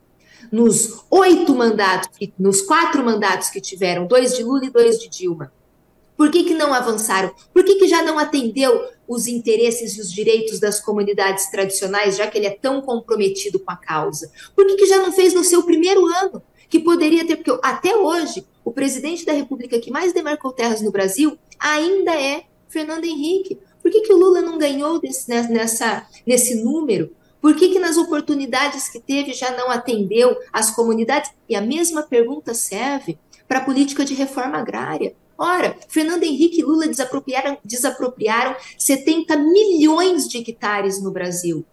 nos 0.52 1.04
oito 1.10 1.56
mandatos, 1.56 2.10
nos 2.38 2.62
quatro 2.62 3.04
mandatos 3.04 3.50
que 3.50 3.62
tiveram, 3.62 4.06
dois 4.06 4.36
de 4.36 4.44
Lula 4.44 4.66
e 4.66 4.70
dois 4.70 5.00
de 5.00 5.10
Dilma? 5.10 5.52
Por 6.16 6.30
que, 6.30 6.44
que 6.44 6.54
não 6.54 6.74
avançaram? 6.74 7.34
Por 7.52 7.64
que, 7.64 7.76
que 7.76 7.88
já 7.88 8.04
não 8.04 8.20
atendeu 8.20 8.88
os 9.08 9.26
interesses 9.28 9.98
e 9.98 10.02
os 10.02 10.12
direitos 10.12 10.60
das 10.60 10.80
comunidades 10.80 11.50
tradicionais, 11.50 12.18
já 12.18 12.28
que 12.28 12.38
ele 12.38 12.46
é 12.46 12.52
tão 12.52 12.82
comprometido 12.82 13.60
com 13.60 13.72
a 13.72 13.76
causa? 13.76 14.32
Por 14.56 14.66
que, 14.68 14.76
que 14.76 14.86
já 14.86 15.00
não 15.00 15.12
fez 15.12 15.34
no 15.34 15.44
seu 15.44 15.64
primeiro 15.64 16.06
ano? 16.06 16.42
Que 16.70 16.80
poderia 16.80 17.26
ter, 17.26 17.38
porque 17.38 17.60
até 17.64 17.96
hoje, 17.96 18.46
o 18.64 18.72
presidente 18.72 19.26
da 19.26 19.34
República 19.34 19.80
que 19.80 19.92
mais 19.92 20.14
demarcou 20.14 20.52
terras 20.52 20.82
no 20.82 20.92
Brasil 20.92 21.38
ainda 21.60 22.14
é 22.14 22.44
Fernando 22.74 23.06
Henrique. 23.06 23.60
Por 23.82 23.92
que, 23.92 24.02
que 24.02 24.12
o 24.12 24.18
Lula 24.18 24.42
não 24.42 24.58
ganhou 24.58 25.00
desse, 25.00 25.30
nessa, 25.30 26.08
nesse 26.26 26.56
número? 26.64 27.16
Por 27.40 27.56
que, 27.56 27.70
que 27.70 27.80
nas 27.80 27.98
oportunidades 27.98 28.90
que 28.90 29.00
teve 29.00 29.34
já 29.34 29.52
não 29.52 29.70
atendeu 29.70 30.36
as 30.52 30.72
comunidades? 30.72 31.32
E 31.48 31.56
a 31.56 31.62
mesma 31.62 32.02
pergunta 32.02 32.54
serve 32.54 33.20
para 33.48 33.60
a 33.60 33.64
política 33.64 34.04
de 34.04 34.16
reforma 34.16 34.58
agrária. 34.58 35.16
Ora, 35.38 35.78
Fernando 35.88 36.24
Henrique 36.24 36.62
e 36.62 36.64
Lula 36.64 36.88
desapropriaram, 36.88 37.58
desapropriaram 37.64 38.56
70 38.78 39.36
milhões 39.38 40.28
de 40.28 40.38
hectares 40.38 41.02
no 41.02 41.12
Brasil 41.12 41.66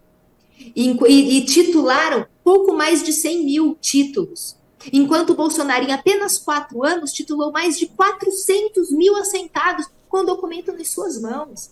e, 0.74 0.90
e, 0.90 1.44
titularam 1.44 2.26
pouco 2.42 2.74
mais 2.74 3.02
de 3.02 3.12
100 3.12 3.44
mil 3.44 3.78
títulos. 3.80 4.56
Enquanto 4.92 5.34
Bolsonaro, 5.34 5.84
em 5.84 5.92
apenas 5.92 6.38
quatro 6.38 6.82
anos, 6.84 7.12
titulou 7.12 7.52
mais 7.52 7.78
de 7.78 7.86
400 7.86 8.90
mil 8.90 9.14
assentados 9.16 9.86
com 10.10 10.18
o 10.18 10.26
documento 10.26 10.72
nas 10.72 10.90
suas 10.90 11.18
mãos. 11.18 11.70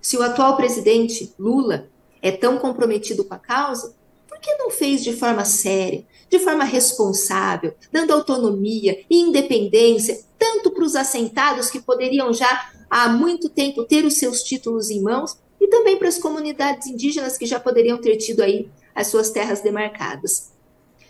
Se 0.00 0.16
o 0.16 0.22
atual 0.22 0.56
presidente, 0.56 1.34
Lula, 1.38 1.88
é 2.22 2.30
tão 2.30 2.58
comprometido 2.58 3.24
com 3.24 3.34
a 3.34 3.38
causa, 3.38 3.96
por 4.28 4.38
que 4.38 4.54
não 4.56 4.70
fez 4.70 5.02
de 5.02 5.16
forma 5.16 5.44
séria, 5.44 6.06
de 6.30 6.38
forma 6.38 6.62
responsável, 6.62 7.74
dando 7.90 8.12
autonomia 8.12 9.04
e 9.08 9.18
independência, 9.18 10.20
tanto 10.38 10.70
para 10.70 10.84
os 10.84 10.94
assentados 10.94 11.70
que 11.70 11.80
poderiam 11.80 12.32
já 12.32 12.70
há 12.88 13.08
muito 13.08 13.48
tempo 13.48 13.84
ter 13.84 14.04
os 14.04 14.14
seus 14.14 14.42
títulos 14.42 14.90
em 14.90 15.00
mãos, 15.00 15.36
e 15.60 15.66
também 15.66 15.96
para 15.96 16.08
as 16.08 16.18
comunidades 16.18 16.86
indígenas 16.86 17.36
que 17.36 17.46
já 17.46 17.58
poderiam 17.58 17.98
ter 17.98 18.16
tido 18.16 18.42
aí 18.42 18.68
as 18.94 19.08
suas 19.08 19.30
terras 19.30 19.60
demarcadas. 19.60 20.52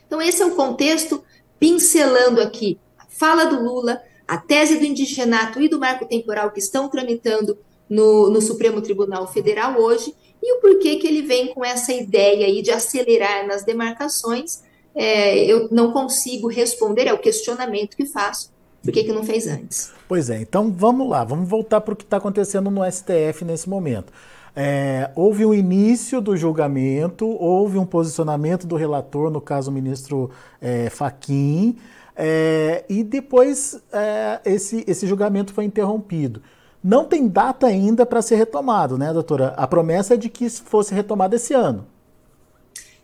Então, 0.06 0.22
esse 0.22 0.40
é 0.40 0.46
o 0.46 0.54
contexto, 0.54 1.22
pincelando 1.58 2.40
aqui 2.40 2.78
a 2.96 3.04
fala 3.04 3.44
do 3.44 3.62
Lula, 3.62 4.00
a 4.28 4.36
tese 4.36 4.78
do 4.78 4.84
indigenato 4.84 5.60
e 5.60 5.68
do 5.68 5.80
marco 5.80 6.04
temporal 6.04 6.50
que 6.50 6.60
estão 6.60 6.88
tramitando 6.88 7.56
no, 7.88 8.28
no 8.28 8.42
Supremo 8.42 8.82
Tribunal 8.82 9.26
Federal 9.26 9.80
hoje, 9.80 10.14
e 10.42 10.52
o 10.56 10.60
porquê 10.60 10.96
que 10.96 11.06
ele 11.06 11.22
vem 11.22 11.54
com 11.54 11.64
essa 11.64 11.92
ideia 11.92 12.46
aí 12.46 12.60
de 12.60 12.70
acelerar 12.70 13.46
nas 13.46 13.64
demarcações, 13.64 14.62
é, 14.94 15.44
eu 15.44 15.68
não 15.70 15.92
consigo 15.92 16.46
responder, 16.48 17.06
é 17.06 17.12
o 17.12 17.18
questionamento 17.18 17.96
que 17.96 18.04
faço, 18.04 18.52
por 18.82 18.92
que, 18.92 19.04
que 19.04 19.12
não 19.12 19.24
fez 19.24 19.46
antes? 19.46 19.92
Pois 20.06 20.30
é, 20.30 20.40
então 20.40 20.70
vamos 20.70 21.08
lá, 21.08 21.24
vamos 21.24 21.48
voltar 21.48 21.80
para 21.80 21.94
o 21.94 21.96
que 21.96 22.04
está 22.04 22.18
acontecendo 22.18 22.70
no 22.70 22.82
STF 22.90 23.44
nesse 23.44 23.68
momento. 23.68 24.12
É, 24.54 25.10
houve 25.14 25.44
o 25.44 25.54
início 25.54 26.20
do 26.20 26.36
julgamento, 26.36 27.26
houve 27.26 27.78
um 27.78 27.86
posicionamento 27.86 28.66
do 28.66 28.76
relator, 28.76 29.30
no 29.30 29.40
caso 29.40 29.70
o 29.70 29.74
ministro 29.74 30.30
é, 30.60 30.90
Faquim, 30.90 31.76
é, 32.20 32.84
e 32.88 33.04
depois 33.04 33.80
é, 33.92 34.40
esse, 34.44 34.84
esse 34.88 35.06
julgamento 35.06 35.54
foi 35.54 35.64
interrompido. 35.64 36.42
Não 36.82 37.04
tem 37.04 37.28
data 37.28 37.68
ainda 37.68 38.04
para 38.04 38.20
ser 38.20 38.34
retomado, 38.34 38.98
né, 38.98 39.12
doutora? 39.12 39.54
A 39.56 39.68
promessa 39.68 40.14
é 40.14 40.16
de 40.16 40.28
que 40.28 40.50
fosse 40.50 40.92
retomado 40.92 41.36
esse 41.36 41.54
ano. 41.54 41.86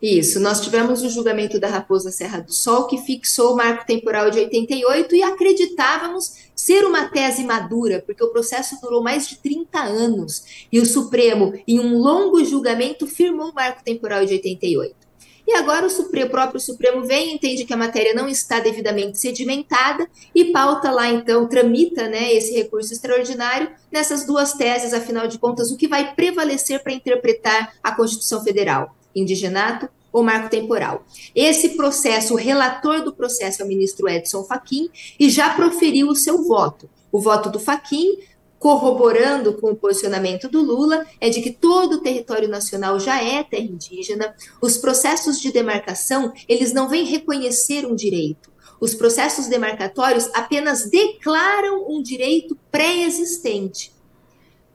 Isso, 0.01 0.39
nós 0.41 0.59
tivemos 0.59 1.01
o 1.01 1.09
julgamento 1.09 1.59
da 1.59 1.69
Raposa 1.69 2.11
Serra 2.11 2.41
do 2.41 2.53
Sol, 2.53 2.87
que 2.87 2.97
fixou 2.97 3.53
o 3.53 3.55
marco 3.55 3.85
temporal 3.87 4.29
de 4.29 4.39
88 4.39 5.15
e 5.15 5.23
acreditávamos 5.23 6.33
ser 6.53 6.85
uma 6.85 7.07
tese 7.07 7.43
madura, 7.43 8.03
porque 8.05 8.23
o 8.23 8.29
processo 8.29 8.77
durou 8.81 9.01
mais 9.01 9.27
de 9.27 9.37
30 9.37 9.79
anos 9.79 10.67
e 10.71 10.79
o 10.79 10.85
Supremo, 10.85 11.53
em 11.65 11.79
um 11.79 11.97
longo 11.97 12.43
julgamento, 12.43 13.07
firmou 13.07 13.49
o 13.49 13.55
marco 13.55 13.83
temporal 13.83 14.25
de 14.25 14.33
88. 14.33 15.04
E 15.47 15.53
agora 15.53 15.85
o, 15.85 15.89
Supremo, 15.89 16.27
o 16.27 16.31
próprio 16.31 16.59
Supremo 16.59 17.05
vem, 17.05 17.35
entende 17.35 17.65
que 17.65 17.73
a 17.73 17.77
matéria 17.77 18.13
não 18.13 18.27
está 18.27 18.59
devidamente 18.59 19.19
sedimentada 19.19 20.07
e 20.33 20.45
pauta 20.45 20.89
lá, 20.89 21.07
então, 21.09 21.47
tramita 21.47 22.07
né, 22.07 22.33
esse 22.33 22.53
recurso 22.53 22.93
extraordinário 22.93 23.69
nessas 23.91 24.25
duas 24.25 24.53
teses, 24.53 24.93
afinal 24.93 25.27
de 25.27 25.37
contas, 25.37 25.71
o 25.71 25.77
que 25.77 25.87
vai 25.87 26.15
prevalecer 26.15 26.81
para 26.81 26.93
interpretar 26.93 27.73
a 27.83 27.91
Constituição 27.91 28.43
Federal? 28.43 28.95
Indigenato 29.15 29.87
ou 30.11 30.23
marco 30.23 30.49
temporal. 30.49 31.05
Esse 31.35 31.69
processo, 31.69 32.33
o 32.33 32.37
relator 32.37 33.03
do 33.03 33.13
processo 33.13 33.61
é 33.61 33.65
o 33.65 33.67
ministro 33.67 34.07
Edson 34.07 34.45
Fachin 34.45 34.89
e 35.19 35.29
já 35.29 35.53
proferiu 35.53 36.07
o 36.07 36.15
seu 36.15 36.41
voto. 36.43 36.89
O 37.11 37.19
voto 37.19 37.49
do 37.49 37.59
Fachin 37.59 38.17
corroborando 38.65 39.53
com 39.53 39.73
o 39.73 39.75
posicionamento 39.75 40.49
do 40.49 40.59
Lula, 40.59 41.05
é 41.21 41.29
de 41.29 41.39
que 41.39 41.51
todo 41.51 41.97
o 41.97 42.01
território 42.01 42.49
nacional 42.49 42.99
já 42.99 43.23
é 43.23 43.43
terra 43.43 43.61
indígena. 43.61 44.35
Os 44.59 44.75
processos 44.75 45.39
de 45.39 45.51
demarcação, 45.51 46.33
eles 46.49 46.73
não 46.73 46.89
vêm 46.89 47.05
reconhecer 47.05 47.85
um 47.85 47.93
direito. 47.93 48.51
Os 48.81 48.95
processos 48.95 49.45
demarcatórios 49.45 50.31
apenas 50.33 50.89
declaram 50.89 51.85
um 51.87 52.01
direito 52.01 52.57
pré-existente 52.71 53.93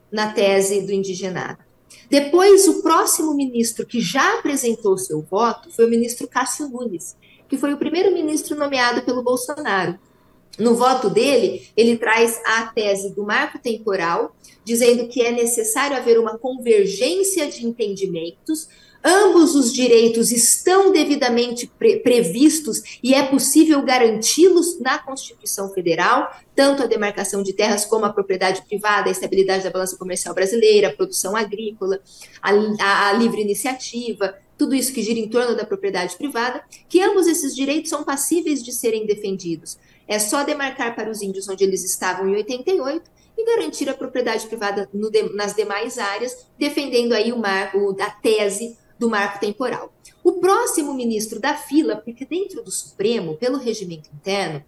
na 0.09 0.33
tese 0.33 0.83
do 0.83 0.93
indigenato. 0.93 1.65
Depois, 2.09 2.69
o 2.69 2.83
próximo 2.83 3.35
ministro 3.35 3.85
que 3.85 4.01
já 4.01 4.39
apresentou 4.39 4.97
seu 4.99 5.21
voto 5.21 5.69
foi 5.73 5.87
o 5.87 5.91
ministro 5.91 6.29
Cássio 6.29 6.69
Nunes, 6.69 7.17
que 7.49 7.59
foi 7.59 7.75
o 7.75 7.77
primeiro 7.77 8.15
ministro 8.15 8.57
nomeado 8.57 9.03
pelo 9.03 9.25
Bolsonaro. 9.25 9.99
No 10.59 10.75
voto 10.75 11.09
dele, 11.09 11.69
ele 11.77 11.97
traz 11.97 12.41
a 12.45 12.67
tese 12.67 13.15
do 13.15 13.25
marco 13.25 13.59
temporal, 13.59 14.35
dizendo 14.65 15.09
que 15.09 15.23
é 15.23 15.33
necessário 15.33 15.97
haver 15.97 16.19
uma 16.19 16.39
convergência 16.39 17.51
de 17.51 17.67
entendimentos, 17.67 18.69
ambos 19.03 19.55
os 19.55 19.73
direitos 19.73 20.31
estão 20.31 20.93
devidamente 20.93 21.67
pre 21.67 22.01
previstos 22.01 22.83
e 23.03 23.15
é 23.15 23.23
possível 23.23 23.83
garanti-los 23.83 24.79
na 24.79 24.99
Constituição 24.99 25.73
Federal, 25.73 26.31
tanto 26.55 26.83
a 26.83 26.87
demarcação 26.87 27.43
de 27.43 27.55
terras 27.55 27.87
como 27.87 28.05
a 28.05 28.13
propriedade 28.13 28.63
privada, 28.69 29.09
a 29.09 29.13
estabilidade 29.13 29.65
da 29.65 29.71
balança 29.71 29.97
comercial 29.97 30.35
brasileira, 30.35 30.89
a 30.89 30.93
produção 30.93 31.35
agrícola, 31.35 32.01
a, 32.43 32.51
a, 32.51 33.09
a 33.09 33.13
livre 33.15 33.41
iniciativa, 33.41 34.35
tudo 34.59 34.75
isso 34.75 34.93
que 34.93 35.03
gira 35.03 35.19
em 35.19 35.29
torno 35.29 35.57
da 35.57 35.65
propriedade 35.65 36.17
privada, 36.17 36.63
que 36.87 37.01
ambos 37.01 37.27
esses 37.27 37.57
direitos 37.57 37.89
são 37.89 38.05
passíveis 38.05 38.63
de 38.63 38.73
serem 38.73 39.07
defendidos. 39.07 39.79
É 40.11 40.19
só 40.19 40.43
demarcar 40.43 40.97
para 40.97 41.09
os 41.09 41.23
índios 41.23 41.49
onde 41.49 41.63
eles 41.63 41.85
estavam 41.85 42.29
em 42.29 42.35
88 42.35 43.09
e 43.39 43.45
garantir 43.45 43.89
a 43.89 43.95
propriedade 43.95 44.45
privada 44.49 44.91
no, 44.93 45.09
nas 45.37 45.55
demais 45.55 45.99
áreas, 45.99 46.49
defendendo 46.59 47.13
aí 47.13 47.33
o 47.33 47.39
marco, 47.39 47.97
a 48.01 48.11
tese 48.11 48.77
do 48.99 49.09
marco 49.09 49.39
temporal. 49.39 49.95
O 50.25 50.33
próximo 50.33 50.93
ministro 50.95 51.39
da 51.39 51.55
fila, 51.55 51.95
porque 51.95 52.25
dentro 52.25 52.61
do 52.61 52.73
Supremo, 52.73 53.37
pelo 53.37 53.57
regimento 53.57 54.11
interno, 54.13 54.65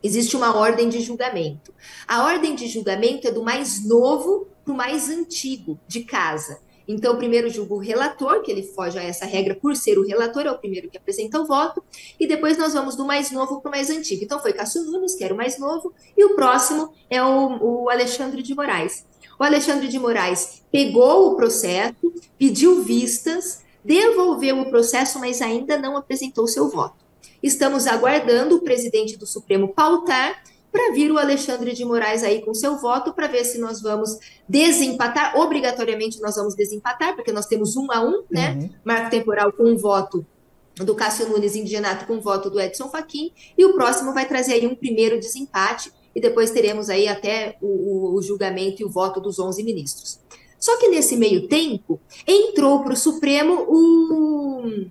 existe 0.00 0.36
uma 0.36 0.56
ordem 0.56 0.88
de 0.88 1.00
julgamento. 1.00 1.74
A 2.06 2.22
ordem 2.26 2.54
de 2.54 2.68
julgamento 2.68 3.26
é 3.26 3.32
do 3.32 3.42
mais 3.42 3.84
novo 3.84 4.46
para 4.64 4.72
o 4.72 4.76
mais 4.76 5.10
antigo 5.10 5.76
de 5.88 6.04
casa. 6.04 6.60
Então, 6.86 7.16
primeiro 7.16 7.48
julga 7.48 7.74
o 7.74 7.78
relator, 7.78 8.42
que 8.42 8.50
ele 8.50 8.62
foge 8.62 8.98
a 8.98 9.02
essa 9.02 9.24
regra 9.24 9.54
por 9.54 9.74
ser 9.74 9.98
o 9.98 10.06
relator, 10.06 10.46
é 10.46 10.50
o 10.50 10.58
primeiro 10.58 10.88
que 10.88 10.98
apresenta 10.98 11.40
o 11.40 11.46
voto, 11.46 11.82
e 12.20 12.26
depois 12.26 12.58
nós 12.58 12.74
vamos 12.74 12.94
do 12.94 13.04
mais 13.04 13.30
novo 13.30 13.60
para 13.60 13.68
o 13.68 13.72
mais 13.72 13.88
antigo. 13.90 14.22
Então, 14.22 14.40
foi 14.40 14.52
Cássio 14.52 14.84
Nunes, 14.84 15.14
que 15.14 15.24
era 15.24 15.32
o 15.32 15.36
mais 15.36 15.58
novo, 15.58 15.92
e 16.16 16.24
o 16.24 16.34
próximo 16.34 16.92
é 17.08 17.22
o, 17.22 17.84
o 17.84 17.90
Alexandre 17.90 18.42
de 18.42 18.54
Moraes. 18.54 19.06
O 19.38 19.44
Alexandre 19.44 19.88
de 19.88 19.98
Moraes 19.98 20.62
pegou 20.70 21.32
o 21.32 21.36
processo, 21.36 22.12
pediu 22.38 22.82
vistas, 22.82 23.62
devolveu 23.84 24.60
o 24.60 24.70
processo, 24.70 25.18
mas 25.18 25.42
ainda 25.42 25.78
não 25.78 25.96
apresentou 25.96 26.46
seu 26.46 26.68
voto. 26.68 27.04
Estamos 27.42 27.86
aguardando 27.86 28.56
o 28.56 28.60
presidente 28.60 29.16
do 29.16 29.26
Supremo 29.26 29.68
pautar 29.68 30.42
para 30.74 30.92
vir 30.92 31.12
o 31.12 31.18
Alexandre 31.18 31.72
de 31.72 31.84
Moraes 31.84 32.24
aí 32.24 32.42
com 32.42 32.52
seu 32.52 32.76
voto 32.76 33.14
para 33.14 33.28
ver 33.28 33.44
se 33.44 33.58
nós 33.58 33.80
vamos 33.80 34.18
desempatar. 34.48 35.38
Obrigatoriamente 35.38 36.20
nós 36.20 36.34
vamos 36.34 36.56
desempatar, 36.56 37.14
porque 37.14 37.30
nós 37.30 37.46
temos 37.46 37.76
um 37.76 37.92
a 37.92 38.04
um, 38.04 38.24
né? 38.28 38.54
Uhum. 38.54 38.70
Marco 38.84 39.08
temporal 39.08 39.52
com 39.52 39.62
um 39.62 39.76
voto 39.76 40.26
do 40.74 40.92
Cássio 40.96 41.28
Nunes 41.28 41.54
indigenato 41.54 42.06
com 42.06 42.14
o 42.16 42.20
voto 42.20 42.50
do 42.50 42.60
Edson 42.60 42.88
Fachin, 42.88 43.30
e 43.56 43.64
o 43.64 43.74
próximo 43.74 44.12
vai 44.12 44.26
trazer 44.26 44.54
aí 44.54 44.66
um 44.66 44.74
primeiro 44.74 45.20
desempate, 45.20 45.92
e 46.12 46.20
depois 46.20 46.50
teremos 46.50 46.90
aí 46.90 47.06
até 47.06 47.56
o, 47.62 47.68
o, 47.68 48.14
o 48.16 48.22
julgamento 48.22 48.82
e 48.82 48.84
o 48.84 48.90
voto 48.90 49.20
dos 49.20 49.38
11 49.38 49.62
ministros. 49.62 50.18
Só 50.58 50.76
que 50.80 50.88
nesse 50.88 51.16
meio 51.16 51.46
tempo, 51.46 52.00
entrou 52.26 52.82
para 52.82 52.94
o 52.94 52.96
Supremo 52.96 53.64
o 53.68 54.86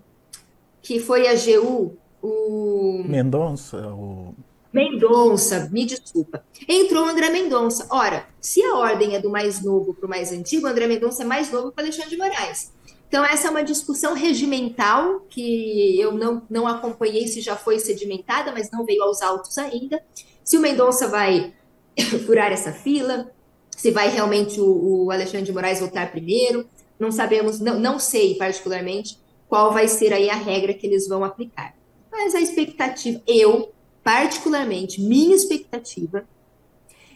que 0.81 1.01
foi 1.01 1.27
a 1.27 1.33
GU, 1.33 1.97
o 2.21 3.03
Mendonça, 3.05 3.85
o 3.93 4.33
Mendonça, 4.74 5.70
me 5.72 5.86
desculpa. 5.86 6.44
Entrou 6.68 7.06
André 7.06 7.30
Mendonça. 7.30 7.88
Ora, 7.92 8.27
se 8.42 8.63
a 8.63 8.75
ordem 8.75 9.15
é 9.15 9.20
do 9.20 9.30
mais 9.30 9.63
novo 9.63 9.94
para 9.94 10.08
o 10.08 10.10
mais 10.10 10.32
antigo, 10.32 10.65
André 10.65 10.88
Mendonça 10.88 11.22
é 11.22 11.25
mais 11.25 11.51
novo 11.51 11.72
que 11.72 11.80
Alexandre 11.80 12.10
de 12.10 12.18
Moraes. 12.18 12.74
Então, 13.08 13.24
essa 13.24 13.48
é 13.48 13.51
uma 13.51 13.63
discussão 13.63 14.15
regimental 14.15 15.20
que 15.30 16.00
eu 16.00 16.13
não, 16.13 16.42
não 16.50 16.68
acompanhei 16.68 17.27
se 17.27 17.42
já 17.42 17.56
foi 17.56 17.77
sedimentada, 17.77 18.51
mas 18.51 18.72
não 18.72 18.84
veio 18.84 19.03
aos 19.03 19.22
autos 19.22 19.56
ainda. 19.60 20.03
Se 20.44 20.58
o 20.58 20.60
Mendonça 20.60 21.08
vai 21.08 21.53
furar 22.25 22.51
essa 22.51 22.72
fila, 22.72 23.32
se 23.70 23.92
vai 23.92 24.10
realmente 24.10 24.60
o, 24.60 25.06
o 25.06 25.12
Alexandre 25.12 25.46
de 25.46 25.53
Moraes 25.53 25.80
votar 25.80 26.10
primeiro, 26.12 26.68
não 27.00 27.12
sabemos, 27.12 27.60
não, 27.60 27.80
não 27.80 28.00
sei 28.00 28.34
particularmente 28.34 29.20
qual 29.48 29.72
vai 29.72 29.88
ser 29.88 30.12
aí 30.12 30.32
a 30.32 30.36
regra 30.36 30.74
que 30.74 30.88
eles 30.88 31.08
vão 31.08 31.24
aplicar. 31.24 31.75
Mas 32.12 32.34
a 32.34 32.42
expectativa, 32.42 33.22
eu, 33.27 33.72
particularmente, 34.03 35.01
minha 35.01 35.36
expectativa 35.36 36.25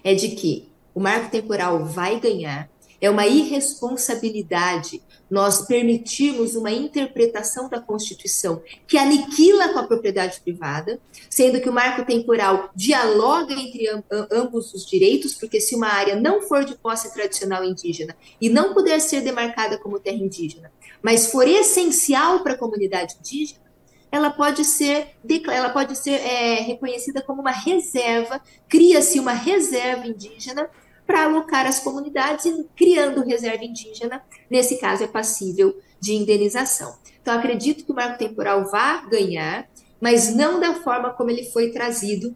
é 0.03 0.13
de 0.13 0.29
que 0.29 0.69
o 0.93 0.99
marco 0.99 1.29
temporal 1.29 1.85
vai 1.85 2.19
ganhar, 2.19 2.69
é 2.99 3.09
uma 3.09 3.27
irresponsabilidade 3.27 5.01
nós 5.29 5.65
permitirmos 5.65 6.55
uma 6.55 6.71
interpretação 6.71 7.69
da 7.69 7.81
Constituição 7.81 8.61
que 8.87 8.97
aniquila 8.97 9.69
com 9.69 9.79
a 9.79 9.87
propriedade 9.87 10.39
privada, 10.39 10.99
sendo 11.29 11.59
que 11.59 11.69
o 11.69 11.73
marco 11.73 12.05
temporal 12.05 12.69
dialoga 12.73 13.53
entre 13.53 13.87
ambos 14.31 14.73
os 14.73 14.85
direitos, 14.85 15.33
porque 15.33 15.59
se 15.59 15.75
uma 15.75 15.87
área 15.87 16.15
não 16.15 16.41
for 16.41 16.63
de 16.63 16.75
posse 16.75 17.13
tradicional 17.13 17.63
indígena 17.63 18.15
e 18.39 18.49
não 18.49 18.73
puder 18.73 18.99
ser 19.01 19.21
demarcada 19.21 19.77
como 19.77 19.99
terra 19.99 20.17
indígena, 20.17 20.71
mas 21.01 21.29
for 21.29 21.47
essencial 21.47 22.39
para 22.39 22.53
a 22.53 22.57
comunidade 22.57 23.17
indígena, 23.19 23.66
ela 24.11 24.29
pode 24.29 24.63
ser, 24.63 25.09
ela 25.49 25.69
pode 25.69 25.97
ser 25.97 26.21
é, 26.21 26.61
reconhecida 26.61 27.21
como 27.21 27.41
uma 27.41 27.51
reserva, 27.51 28.41
cria-se 28.67 29.19
uma 29.19 29.33
reserva 29.33 30.07
indígena 30.07 30.69
para 31.05 31.23
alocar 31.23 31.65
as 31.65 31.79
comunidades 31.79 32.45
e 32.45 32.65
criando 32.75 33.23
reserva 33.23 33.63
indígena, 33.63 34.21
nesse 34.49 34.77
caso 34.77 35.03
é 35.03 35.07
passível 35.07 35.77
de 35.99 36.13
indenização. 36.13 36.97
Então 37.21 37.33
acredito 37.33 37.85
que 37.85 37.91
o 37.91 37.95
marco 37.95 38.17
temporal 38.17 38.69
vá 38.69 39.05
ganhar, 39.05 39.69
mas 39.99 40.33
não 40.35 40.59
da 40.59 40.75
forma 40.75 41.11
como 41.11 41.31
ele 41.31 41.43
foi 41.45 41.71
trazido, 41.71 42.35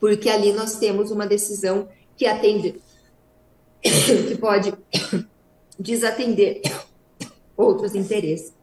porque 0.00 0.28
ali 0.28 0.52
nós 0.52 0.76
temos 0.76 1.10
uma 1.10 1.26
decisão 1.26 1.88
que 2.16 2.26
atende, 2.26 2.80
que 3.82 4.36
pode 4.38 4.72
desatender 5.78 6.62
outros 7.56 7.94
interesses. 7.94 8.55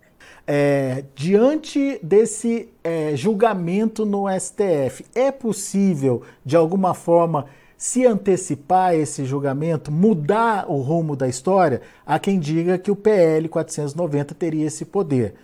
É, 0.45 1.05
diante 1.15 1.99
desse 2.03 2.69
é, 2.83 3.15
julgamento 3.15 4.05
no 4.05 4.25
STF, 4.27 5.05
é 5.15 5.31
possível, 5.31 6.23
de 6.45 6.55
alguma 6.55 6.93
forma, 6.93 7.45
se 7.77 8.05
antecipar 8.05 8.93
esse 8.93 9.25
julgamento, 9.25 9.91
mudar 9.91 10.69
o 10.69 10.81
rumo 10.81 11.15
da 11.15 11.27
história, 11.27 11.81
há 12.05 12.17
quem 12.19 12.39
diga 12.39 12.77
que 12.77 12.91
o 12.91 12.95
PL 12.95 13.47
490 13.49 14.33
teria 14.35 14.65
esse 14.65 14.85
poder. 14.85 15.35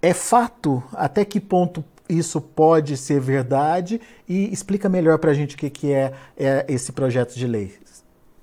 É 0.00 0.14
fato? 0.14 0.82
Até 0.92 1.24
que 1.24 1.40
ponto 1.40 1.84
isso 2.08 2.40
pode 2.40 2.96
ser 2.96 3.20
verdade? 3.20 4.00
E 4.28 4.52
explica 4.52 4.88
melhor 4.88 5.18
para 5.18 5.32
a 5.32 5.34
gente 5.34 5.56
o 5.56 5.58
que, 5.58 5.70
que 5.70 5.92
é, 5.92 6.12
é 6.36 6.64
esse 6.68 6.92
projeto 6.92 7.34
de 7.34 7.46
lei. 7.46 7.74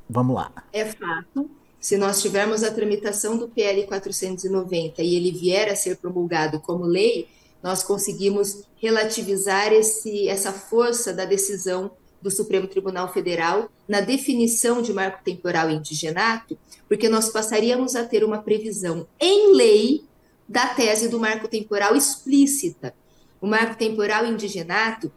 Vamos 0.09 0.35
lá. 0.35 0.51
É 0.71 0.85
fato. 0.85 1.49
Se 1.83 1.97
nós 1.97 2.21
tivermos 2.21 2.63
a 2.63 2.71
tramitação 2.71 3.35
do 3.35 3.49
PL 3.49 3.85
490 3.85 5.03
e 5.03 5.15
ele 5.15 5.33
vier 5.33 5.69
a 5.69 5.75
ser 5.75 5.97
promulgado 5.97 6.61
como 6.61 6.85
lei, 6.85 7.27
nós 7.61 7.83
conseguimos 7.83 8.63
relativizar 8.77 9.73
esse, 9.73 10.29
essa 10.29 10.53
força 10.53 11.11
da 11.11 11.25
decisão 11.25 11.91
do 12.21 12.31
Supremo 12.31 12.69
Tribunal 12.69 13.11
Federal 13.11 13.69
na 13.85 13.99
definição 13.99 14.81
de 14.81 14.93
marco 14.93 15.25
temporal 15.25 15.69
indigenato, 15.69 16.57
porque 16.87 17.09
nós 17.09 17.27
passaríamos 17.27 17.97
a 17.97 18.05
ter 18.05 18.23
uma 18.23 18.41
previsão 18.41 19.05
em 19.19 19.53
lei 19.53 20.05
da 20.47 20.67
tese 20.67 21.09
do 21.09 21.19
marco 21.19 21.49
temporal 21.49 21.97
explícita. 21.97 22.95
O 23.41 23.45
marco 23.45 23.75
temporal 23.75 24.25
indigenato 24.25 25.11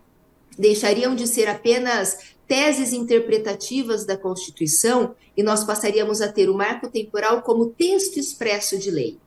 deixariam 0.58 1.14
de 1.14 1.28
ser 1.28 1.46
apenas 1.48 2.34
teses 2.46 2.92
interpretativas 2.92 4.04
da 4.04 4.16
Constituição 4.16 5.14
e 5.36 5.42
nós 5.42 5.64
passaríamos 5.64 6.20
a 6.20 6.30
ter 6.30 6.48
o 6.48 6.54
marco 6.54 6.88
temporal 6.88 7.42
como 7.42 7.70
texto 7.70 8.18
expresso 8.18 8.78
de 8.78 8.90
lei. 8.90 9.18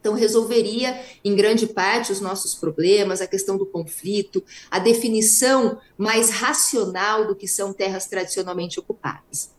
Então, 0.00 0.14
resolveria, 0.14 1.00
em 1.24 1.34
grande 1.34 1.66
parte, 1.66 2.12
os 2.12 2.20
nossos 2.20 2.54
problemas, 2.54 3.20
a 3.20 3.26
questão 3.26 3.58
do 3.58 3.66
conflito, 3.66 4.42
a 4.70 4.78
definição 4.78 5.78
mais 5.96 6.30
racional 6.30 7.26
do 7.26 7.34
que 7.34 7.48
são 7.48 7.72
terras 7.72 8.06
tradicionalmente 8.06 8.78
ocupadas. 8.78 9.50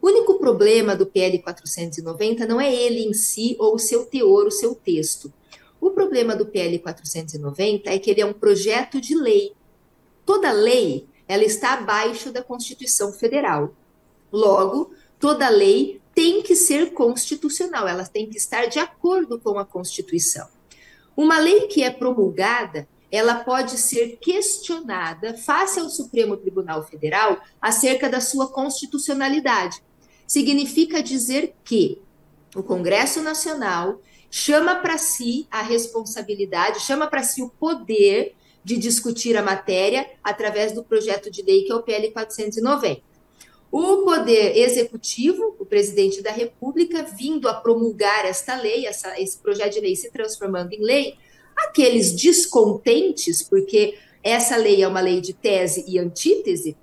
O 0.00 0.06
único 0.06 0.38
problema 0.38 0.96
do 0.96 1.04
PL 1.04 1.38
490 1.40 2.46
não 2.46 2.60
é 2.60 2.74
ele 2.74 3.00
em 3.00 3.12
si 3.12 3.56
ou 3.58 3.74
o 3.74 3.78
seu 3.78 4.06
teor, 4.06 4.46
o 4.46 4.50
seu 4.50 4.74
texto. 4.74 5.32
O 5.80 5.90
problema 5.90 6.34
do 6.36 6.46
PL 6.46 6.78
490 6.78 7.90
é 7.90 7.98
que 7.98 8.10
ele 8.10 8.20
é 8.20 8.26
um 8.26 8.32
projeto 8.32 9.00
de 9.00 9.14
lei. 9.14 9.52
Toda 10.24 10.52
lei, 10.52 11.06
ela 11.30 11.44
está 11.44 11.74
abaixo 11.74 12.32
da 12.32 12.42
Constituição 12.42 13.12
Federal. 13.12 13.72
Logo, 14.32 14.92
toda 15.16 15.48
lei 15.48 16.00
tem 16.12 16.42
que 16.42 16.56
ser 16.56 16.92
constitucional, 16.92 17.86
ela 17.86 18.04
tem 18.04 18.28
que 18.28 18.36
estar 18.36 18.66
de 18.66 18.80
acordo 18.80 19.38
com 19.38 19.56
a 19.56 19.64
Constituição. 19.64 20.48
Uma 21.16 21.38
lei 21.38 21.68
que 21.68 21.84
é 21.84 21.90
promulgada, 21.90 22.88
ela 23.12 23.36
pode 23.36 23.78
ser 23.78 24.18
questionada 24.20 25.38
face 25.38 25.78
ao 25.78 25.88
Supremo 25.88 26.36
Tribunal 26.36 26.82
Federal 26.82 27.40
acerca 27.62 28.10
da 28.10 28.20
sua 28.20 28.48
constitucionalidade. 28.48 29.80
Significa 30.26 31.00
dizer 31.00 31.54
que 31.62 32.02
o 32.56 32.62
Congresso 32.64 33.22
Nacional 33.22 34.00
chama 34.28 34.74
para 34.74 34.98
si 34.98 35.46
a 35.48 35.62
responsabilidade, 35.62 36.80
chama 36.80 37.06
para 37.06 37.22
si 37.22 37.40
o 37.40 37.48
poder 37.48 38.34
de 38.64 38.76
discutir 38.76 39.36
a 39.36 39.42
matéria 39.42 40.06
através 40.22 40.72
do 40.72 40.84
projeto 40.84 41.30
de 41.30 41.42
lei 41.42 41.64
que 41.64 41.72
é 41.72 41.74
o 41.74 41.82
PL 41.82 42.10
490. 42.10 43.02
O 43.72 43.98
poder 43.98 44.56
executivo, 44.56 45.54
o 45.58 45.64
presidente 45.64 46.20
da 46.20 46.32
República, 46.32 47.04
vindo 47.04 47.48
a 47.48 47.54
promulgar 47.54 48.24
esta 48.24 48.60
lei, 48.60 48.84
essa, 48.84 49.18
esse 49.20 49.38
projeto 49.38 49.74
de 49.74 49.80
lei 49.80 49.94
se 49.94 50.10
transformando 50.10 50.72
em 50.72 50.82
lei, 50.82 51.14
aqueles 51.56 52.12
descontentes, 52.12 53.42
porque 53.42 53.96
essa 54.22 54.56
lei 54.56 54.82
é 54.82 54.88
uma 54.88 55.00
lei 55.00 55.20
de 55.20 55.32
tese 55.32 55.84
e 55.86 55.98
antítese, 55.98 56.76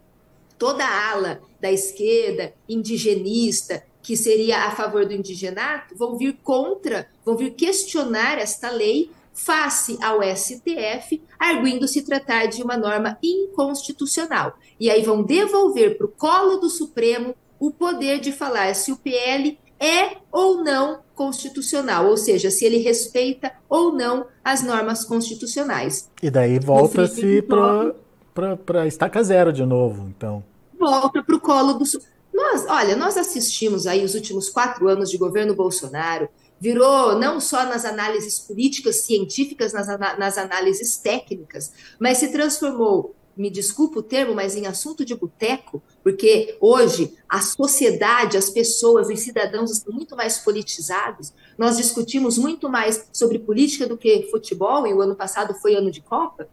toda 0.57 0.83
a 0.85 1.11
ala 1.11 1.41
da 1.59 1.71
esquerda 1.71 2.53
indigenista, 2.69 3.83
que 4.01 4.15
seria 4.15 4.63
a 4.63 4.71
favor 4.71 5.05
do 5.05 5.13
indigenato, 5.13 5.93
vão 5.95 6.17
vir 6.17 6.37
contra, 6.41 7.09
vão 7.25 7.35
vir 7.35 7.51
questionar 7.51 8.39
esta 8.39 8.71
lei 8.71 9.11
face 9.37 9.97
ao 10.01 10.19
STF, 10.23 11.21
arguindo 11.39 11.87
se 11.87 12.01
tratar 12.01 12.47
de 12.47 12.63
uma 12.63 12.75
norma 12.75 13.17
inconstitucional. 13.21 14.57
E 14.79 14.89
aí 14.89 15.03
vão 15.03 15.21
devolver 15.21 15.95
para 15.95 16.07
o 16.07 16.11
colo 16.11 16.57
do 16.57 16.69
Supremo 16.69 17.35
o 17.59 17.71
poder 17.71 18.19
de 18.19 18.31
falar 18.31 18.73
se 18.73 18.91
o 18.91 18.97
PL 18.97 19.57
é 19.79 20.17
ou 20.31 20.63
não 20.63 20.99
constitucional, 21.13 22.07
ou 22.07 22.17
seja, 22.17 22.49
se 22.49 22.65
ele 22.65 22.77
respeita 22.77 23.51
ou 23.69 23.93
não 23.93 24.25
as 24.43 24.63
normas 24.63 25.05
constitucionais. 25.05 26.09
E 26.21 26.31
daí 26.31 26.57
volta-se 26.57 27.43
para 27.43 28.87
estaca 28.87 29.23
zero 29.23 29.53
de 29.53 29.65
novo, 29.65 30.07
então. 30.09 30.43
Volta 30.79 31.23
para 31.23 31.35
o 31.35 31.39
colo 31.39 31.73
do. 31.73 31.85
Nós, 32.33 32.65
olha, 32.67 32.95
nós 32.95 33.17
assistimos 33.17 33.87
aí 33.87 34.03
os 34.03 34.13
últimos 34.15 34.49
quatro 34.49 34.87
anos 34.87 35.09
de 35.09 35.17
governo 35.17 35.55
Bolsonaro 35.55 36.27
virou 36.59 37.17
não 37.17 37.39
só 37.39 37.65
nas 37.65 37.85
análises 37.85 38.39
políticas 38.39 39.01
científicas, 39.01 39.73
nas, 39.73 39.87
nas 40.17 40.37
análises 40.37 40.97
técnicas, 40.97 41.71
mas 41.99 42.17
se 42.17 42.31
transformou 42.31 43.15
me 43.37 43.51
desculpa 43.51 43.99
o 43.99 44.03
termo, 44.03 44.33
mas 44.33 44.55
em 44.55 44.65
assunto 44.65 45.05
de 45.05 45.13
boteco, 45.13 45.81
porque 46.03 46.57
hoje 46.59 47.15
a 47.29 47.39
sociedade, 47.39 48.35
as 48.35 48.49
pessoas, 48.49 49.09
os 49.09 49.19
cidadãos 49.19 49.71
estão 49.71 49.93
muito 49.93 50.15
mais 50.15 50.39
politizados. 50.39 51.31
Nós 51.57 51.77
discutimos 51.77 52.37
muito 52.37 52.67
mais 52.67 53.07
sobre 53.13 53.37
política 53.37 53.85
do 53.85 53.95
que 53.95 54.27
futebol, 54.31 54.87
e 54.87 54.93
o 54.93 55.01
ano 55.01 55.15
passado 55.15 55.53
foi 55.53 55.75
ano 55.75 55.91
de 55.91 56.01
Copa. 56.01 56.49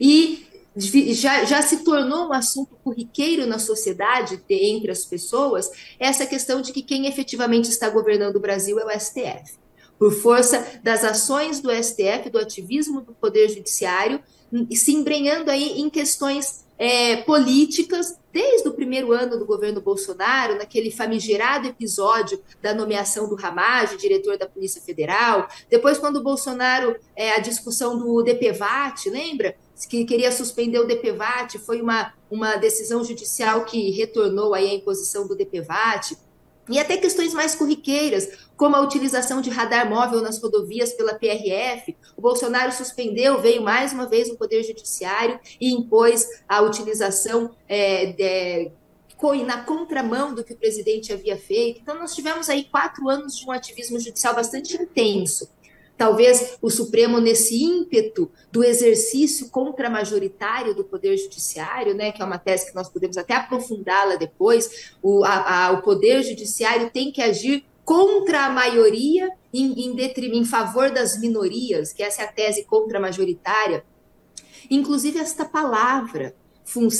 E 0.00 0.46
já, 0.76 1.44
já 1.44 1.62
se 1.62 1.84
tornou 1.84 2.28
um 2.28 2.32
assunto 2.32 2.76
corriqueiro 2.82 3.46
na 3.46 3.58
sociedade, 3.58 4.42
entre 4.48 4.90
as 4.90 5.04
pessoas, 5.04 5.70
essa 5.98 6.26
questão 6.26 6.60
de 6.60 6.72
que 6.72 6.82
quem 6.82 7.06
efetivamente 7.06 7.70
está 7.70 7.88
governando 7.88 8.36
o 8.36 8.40
Brasil 8.40 8.78
é 8.80 8.84
o 8.84 9.00
STF. 9.00 9.58
Por 9.98 10.12
força 10.12 10.80
das 10.82 11.04
ações 11.04 11.60
do 11.60 11.70
STF, 11.70 12.28
do 12.30 12.38
ativismo 12.38 13.00
do 13.00 13.12
Poder 13.12 13.48
Judiciário, 13.48 14.20
se 14.72 14.92
embrenhando 14.92 15.50
aí 15.50 15.80
em 15.80 15.88
questões 15.88 16.64
é, 16.76 17.16
políticas, 17.18 18.18
desde 18.32 18.68
o 18.68 18.72
primeiro 18.72 19.12
ano 19.12 19.38
do 19.38 19.46
governo 19.46 19.80
Bolsonaro, 19.80 20.56
naquele 20.56 20.90
famigerado 20.90 21.68
episódio 21.68 22.42
da 22.60 22.74
nomeação 22.74 23.28
do 23.28 23.36
Ramage, 23.36 23.96
diretor 23.96 24.36
da 24.36 24.48
Polícia 24.48 24.82
Federal, 24.82 25.48
depois 25.70 25.98
quando 25.98 26.16
o 26.16 26.22
Bolsonaro, 26.22 26.96
é, 27.14 27.32
a 27.32 27.38
discussão 27.38 27.96
do 27.96 28.22
DPVAT, 28.22 29.08
lembra? 29.08 29.56
Que 29.88 30.04
queria 30.04 30.30
suspender 30.30 30.78
o 30.78 30.86
DPVAT, 30.86 31.58
foi 31.58 31.82
uma, 31.82 32.12
uma 32.30 32.56
decisão 32.56 33.02
judicial 33.02 33.64
que 33.64 33.90
retornou 33.90 34.54
aí 34.54 34.70
a 34.70 34.74
imposição 34.74 35.26
do 35.26 35.34
DPVAT. 35.34 36.16
E 36.68 36.78
até 36.78 36.96
questões 36.96 37.34
mais 37.34 37.54
corriqueiras, 37.54 38.28
como 38.56 38.74
a 38.76 38.80
utilização 38.80 39.40
de 39.40 39.50
radar 39.50 39.88
móvel 39.88 40.22
nas 40.22 40.40
rodovias 40.40 40.94
pela 40.94 41.14
PRF. 41.14 41.94
O 42.16 42.22
Bolsonaro 42.22 42.72
suspendeu, 42.72 43.40
veio 43.40 43.62
mais 43.62 43.92
uma 43.92 44.06
vez 44.06 44.28
no 44.28 44.36
Poder 44.36 44.62
Judiciário 44.62 45.38
e 45.60 45.72
impôs 45.72 46.26
a 46.48 46.62
utilização 46.62 47.54
é, 47.68 48.06
de, 48.12 48.72
na 49.44 49.62
contramão 49.64 50.34
do 50.34 50.42
que 50.42 50.54
o 50.54 50.56
presidente 50.56 51.12
havia 51.12 51.36
feito. 51.36 51.80
Então, 51.80 51.98
nós 51.98 52.14
tivemos 52.14 52.48
aí 52.48 52.64
quatro 52.64 53.08
anos 53.08 53.36
de 53.36 53.46
um 53.46 53.52
ativismo 53.52 53.98
judicial 53.98 54.34
bastante 54.34 54.74
intenso. 54.74 55.48
Talvez 56.04 56.58
o 56.60 56.68
Supremo, 56.68 57.18
nesse 57.18 57.64
ímpeto 57.64 58.30
do 58.52 58.62
exercício 58.62 59.48
contramajoritário 59.48 60.74
do 60.74 60.84
Poder 60.84 61.16
Judiciário, 61.16 61.94
né, 61.94 62.12
que 62.12 62.20
é 62.20 62.24
uma 62.26 62.36
tese 62.36 62.66
que 62.66 62.74
nós 62.74 62.90
podemos 62.90 63.16
até 63.16 63.32
aprofundá-la 63.32 64.16
depois, 64.16 64.92
o, 65.02 65.24
a, 65.24 65.68
a, 65.68 65.72
o 65.72 65.80
Poder 65.80 66.22
Judiciário 66.22 66.90
tem 66.90 67.10
que 67.10 67.22
agir 67.22 67.64
contra 67.86 68.44
a 68.44 68.50
maioria 68.50 69.30
em, 69.50 69.72
em, 69.86 69.96
em 69.98 70.44
favor 70.44 70.90
das 70.90 71.18
minorias, 71.18 71.90
que 71.94 72.02
essa 72.02 72.20
é 72.20 72.26
a 72.26 72.32
tese 72.32 72.64
contramajoritária. 72.64 73.82
Inclusive, 74.70 75.18
esta 75.18 75.46
palavra, 75.46 76.34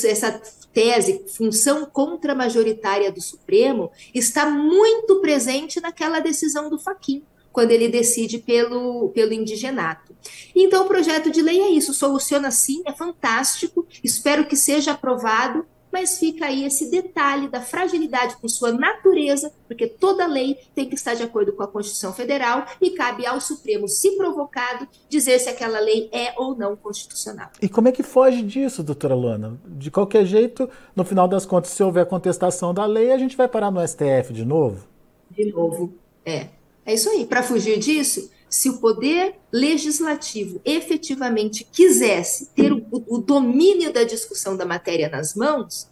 essa 0.03 0.41
tese, 0.73 1.25
função 1.27 1.85
contramajoritária 1.85 3.11
do 3.11 3.21
Supremo, 3.21 3.91
está 4.15 4.49
muito 4.49 5.21
presente 5.21 5.79
naquela 5.79 6.19
decisão 6.21 6.71
do 6.71 6.79
Faquim 6.79 7.23
quando 7.55 7.71
ele 7.71 7.87
decide 7.87 8.37
pelo, 8.37 9.11
pelo 9.11 9.31
indigenato. 9.31 10.13
Então, 10.53 10.83
o 10.83 10.87
projeto 10.89 11.31
de 11.31 11.41
lei 11.41 11.61
é 11.61 11.69
isso, 11.69 11.93
soluciona 11.93 12.51
sim, 12.51 12.83
é 12.85 12.91
fantástico, 12.91 13.87
espero 14.03 14.45
que 14.45 14.57
seja 14.57 14.91
aprovado, 14.91 15.65
mas 15.89 16.19
fica 16.19 16.47
aí 16.47 16.65
esse 16.65 16.91
detalhe 16.91 17.47
da 17.47 17.61
fragilidade 17.61 18.35
por 18.41 18.49
sua 18.49 18.73
natureza, 18.73 19.53
porque 19.69 19.87
toda 19.87 20.27
lei 20.27 20.57
tem 20.75 20.89
que 20.89 20.95
estar 20.95 21.13
de 21.13 21.23
acordo 21.23 21.53
com 21.53 21.63
a 21.63 21.67
Constituição 21.67 22.11
Federal 22.11 22.65
e 22.81 22.89
cabe 22.89 23.25
ao 23.25 23.39
Supremo, 23.39 23.87
se 23.87 24.17
provocado, 24.17 24.85
dizer 25.07 25.39
se 25.39 25.47
aquela 25.47 25.79
lei 25.79 26.09
é 26.11 26.33
ou 26.35 26.57
não 26.57 26.75
constitucional. 26.75 27.51
E 27.61 27.69
como 27.69 27.87
é 27.87 27.93
que 27.93 28.03
foge 28.03 28.41
disso, 28.41 28.83
doutora 28.83 29.15
Luana? 29.15 29.57
De 29.65 29.89
qualquer 29.89 30.25
jeito, 30.25 30.69
no 30.93 31.05
final 31.05 31.25
das 31.25 31.45
contas, 31.45 31.71
se 31.71 31.81
houver 31.81 32.05
contestação 32.05 32.73
da 32.73 32.85
lei, 32.85 33.13
a 33.13 33.17
gente 33.17 33.37
vai 33.37 33.47
parar 33.47 33.71
no 33.71 33.79
STF 33.87 34.33
de 34.33 34.43
novo? 34.43 34.85
De 35.31 35.49
novo, 35.53 35.93
é. 36.25 36.49
É 36.85 36.93
isso 36.93 37.09
aí. 37.09 37.25
Para 37.25 37.41
fugir 37.41 37.79
disso, 37.79 38.29
se 38.49 38.69
o 38.69 38.77
poder 38.77 39.35
legislativo 39.51 40.61
efetivamente 40.63 41.67
quisesse 41.71 42.47
ter 42.55 42.71
o, 42.71 42.85
o, 42.91 43.17
domínio 43.17 43.91
da 43.91 44.03
discussão 44.03 44.55
da 44.55 44.65
matéria 44.65 45.09
nas 45.09 45.33
mãos, 45.35 45.89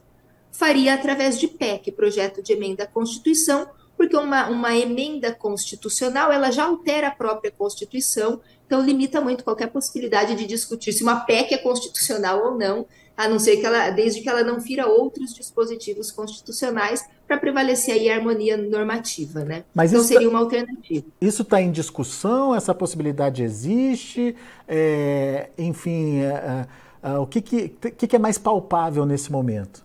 faria 0.51 0.93
através 0.93 1.39
de 1.39 1.47
PEC, 1.47 1.91
projeto 1.91 2.41
de 2.41 2.53
emenda 2.53 2.83
à 2.83 2.87
Constituição, 2.87 3.67
porque 4.03 4.17
uma, 4.17 4.49
uma 4.49 4.75
emenda 4.75 5.31
constitucional 5.33 6.29
ela 6.29 6.51
já 6.51 6.65
altera 6.65 7.07
a 7.07 7.11
própria 7.11 7.49
Constituição, 7.49 8.41
então 8.65 8.81
limita 8.81 9.21
muito 9.21 9.45
qualquer 9.45 9.67
possibilidade 9.67 10.35
de 10.35 10.45
discutir 10.45 10.91
se 10.91 11.03
uma 11.03 11.21
PEC 11.21 11.53
é 11.53 11.57
constitucional 11.57 12.43
ou 12.43 12.57
não, 12.57 12.85
a 13.15 13.29
não 13.29 13.39
ser 13.39 13.57
que 13.57 13.65
ela, 13.65 13.91
desde 13.91 14.19
que 14.19 14.27
ela 14.27 14.43
não 14.43 14.59
fira 14.59 14.87
outros 14.87 15.33
dispositivos 15.33 16.11
constitucionais 16.11 17.05
para 17.25 17.37
prevalecer 17.37 17.93
aí 17.93 18.09
a 18.09 18.15
harmonia 18.17 18.57
normativa, 18.57 19.45
né? 19.45 19.63
Mas 19.73 19.93
então 19.93 20.03
seria 20.03 20.27
tá, 20.27 20.29
uma 20.29 20.39
alternativa. 20.39 21.05
Isso 21.21 21.43
está 21.43 21.61
em 21.61 21.71
discussão? 21.71 22.53
Essa 22.53 22.75
possibilidade 22.75 23.41
existe? 23.41 24.35
É, 24.67 25.49
enfim, 25.57 26.19
é, 26.19 26.67
é, 27.03 27.09
é 27.09 27.17
o 27.17 27.25
que, 27.25 27.41
que, 27.41 27.69
que, 27.69 28.07
que 28.07 28.15
é 28.15 28.19
mais 28.19 28.37
palpável 28.37 29.05
nesse 29.05 29.31
momento? 29.31 29.82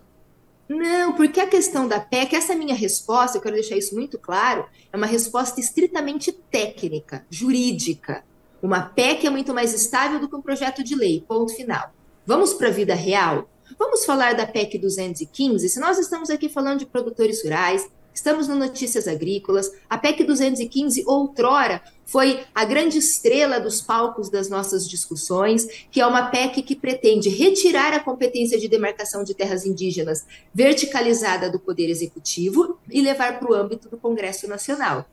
Não, 0.69 1.13
porque 1.13 1.39
a 1.39 1.47
questão 1.47 1.87
da 1.87 1.99
PEC, 1.99 2.35
essa 2.35 2.55
minha 2.55 2.75
resposta, 2.75 3.37
eu 3.37 3.41
quero 3.41 3.55
deixar 3.55 3.75
isso 3.75 3.95
muito 3.95 4.19
claro, 4.19 4.67
é 4.93 4.95
uma 4.95 5.07
resposta 5.07 5.59
estritamente 5.59 6.31
técnica, 6.31 7.25
jurídica. 7.27 8.23
Uma 8.61 8.81
PEC 8.81 9.25
é 9.25 9.29
muito 9.31 9.51
mais 9.51 9.73
estável 9.73 10.19
do 10.19 10.29
que 10.29 10.35
um 10.35 10.41
projeto 10.41 10.83
de 10.83 10.93
lei, 10.93 11.25
ponto 11.27 11.55
final. 11.55 11.91
Vamos 12.23 12.53
para 12.53 12.67
a 12.67 12.71
vida 12.71 12.93
real? 12.93 13.49
Vamos 13.79 14.05
falar 14.05 14.35
da 14.35 14.45
PEC 14.45 14.77
215? 14.77 15.67
Se 15.69 15.79
nós 15.79 15.97
estamos 15.97 16.29
aqui 16.29 16.47
falando 16.47 16.79
de 16.79 16.85
produtores 16.85 17.43
rurais, 17.43 17.89
estamos 18.19 18.49
no 18.49 18.55
Notícias 18.55 19.07
Agrícolas, 19.07 19.71
a 19.89 19.97
PEC 19.97 20.25
215, 20.25 21.05
outrora, 21.07 21.81
foi 22.05 22.43
a 22.53 22.65
grande 22.65 22.97
estrela 22.97 23.61
dos 23.61 23.81
palcos 23.81 24.29
das 24.29 24.49
nossas 24.49 24.87
discussões, 24.89 25.65
que 25.89 26.01
é 26.01 26.05
uma 26.05 26.29
PEC 26.29 26.61
que 26.61 26.75
pretende 26.75 27.29
retirar 27.29 27.93
a 27.93 27.99
competência 27.99 28.59
de 28.59 28.67
demarcação 28.67 29.23
de 29.23 29.33
terras 29.33 29.65
indígenas 29.65 30.25
verticalizada 30.53 31.49
do 31.49 31.59
Poder 31.59 31.89
Executivo 31.89 32.77
e 32.89 33.01
levar 33.01 33.39
para 33.39 33.49
o 33.49 33.53
âmbito 33.53 33.87
do 33.87 33.97
Congresso 33.97 34.49
Nacional. 34.49 35.05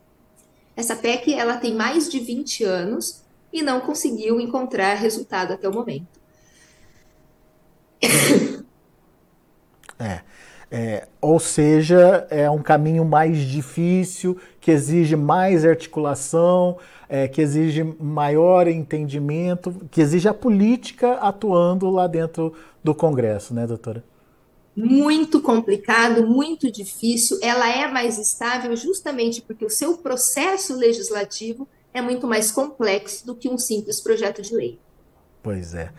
Essa 0.75 0.97
PEC 0.97 1.33
ela 1.33 1.59
tem 1.59 1.75
mais 1.75 2.11
de 2.11 2.19
20 2.19 2.65
anos 2.65 3.23
e 3.53 3.63
não 3.63 3.81
conseguiu 3.81 4.41
encontrar 4.41 4.95
resultado 4.95 5.53
até 5.53 5.69
o 5.69 5.73
momento. 5.73 6.21
É, 9.99 10.21
é, 10.71 11.07
ou 11.21 11.39
seja, 11.39 12.27
é 12.29 12.51
um 12.51 12.63
caminho 12.63 13.05
mais 13.05 13.39
difícil, 13.39 14.37
que 14.61 14.71
exige 14.71 15.15
mais 15.15 15.65
articulação, 15.65 16.77
é, 17.09 17.29
que 17.29 17.41
exige 17.41 17.85
maior 18.01 18.67
entendimento, 18.67 19.73
que 19.91 20.01
exige 20.01 20.29
a 20.29 20.35
política 20.35 21.15
atuando 21.15 21.89
lá 21.89 22.07
dentro 22.07 22.53
do 22.83 22.95
Congresso, 22.95 23.55
né, 23.55 23.67
doutora? 23.67 24.05
Muito 24.77 25.41
complicado, 25.41 26.27
muito 26.27 26.71
difícil. 26.71 27.39
Ela 27.41 27.71
é 27.71 27.91
mais 27.91 28.19
estável 28.19 28.77
justamente 28.77 29.41
porque 29.41 29.65
o 29.65 29.71
seu 29.71 29.97
processo 29.97 30.77
legislativo 30.77 31.67
é 31.95 32.03
muito 32.03 32.27
mais 32.27 32.51
complexo 32.51 33.27
do 33.27 33.35
que 33.35 33.49
um 33.49 33.57
simples 33.57 34.01
projeto 34.01 34.43
de 34.43 34.55
lei. 34.55 34.79
Pois 35.43 35.75
é. 35.75 35.91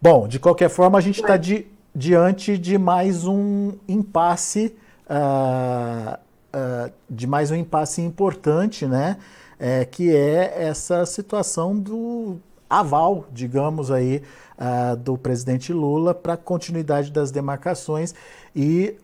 Bom, 0.00 0.28
de 0.28 0.38
qualquer 0.38 0.68
forma, 0.68 0.98
a 0.98 1.00
gente 1.00 1.20
está 1.20 1.36
di 1.36 1.66
diante 1.94 2.58
de 2.58 2.76
mais 2.76 3.24
um 3.26 3.72
impasse, 3.86 4.74
uh, 5.08 6.18
uh, 6.18 6.92
de 7.08 7.26
mais 7.26 7.50
um 7.50 7.54
impasse 7.54 8.02
importante, 8.02 8.86
né? 8.86 9.18
É, 9.56 9.84
que 9.84 10.14
é 10.14 10.64
essa 10.64 11.06
situação 11.06 11.78
do 11.78 12.38
aval, 12.68 13.24
digamos 13.32 13.90
aí, 13.90 14.20
uh, 14.58 14.96
do 14.96 15.16
presidente 15.16 15.72
Lula 15.72 16.12
para 16.12 16.32
a 16.32 16.36
continuidade 16.36 17.12
das 17.12 17.30
demarcações 17.30 18.14
e 18.54 18.96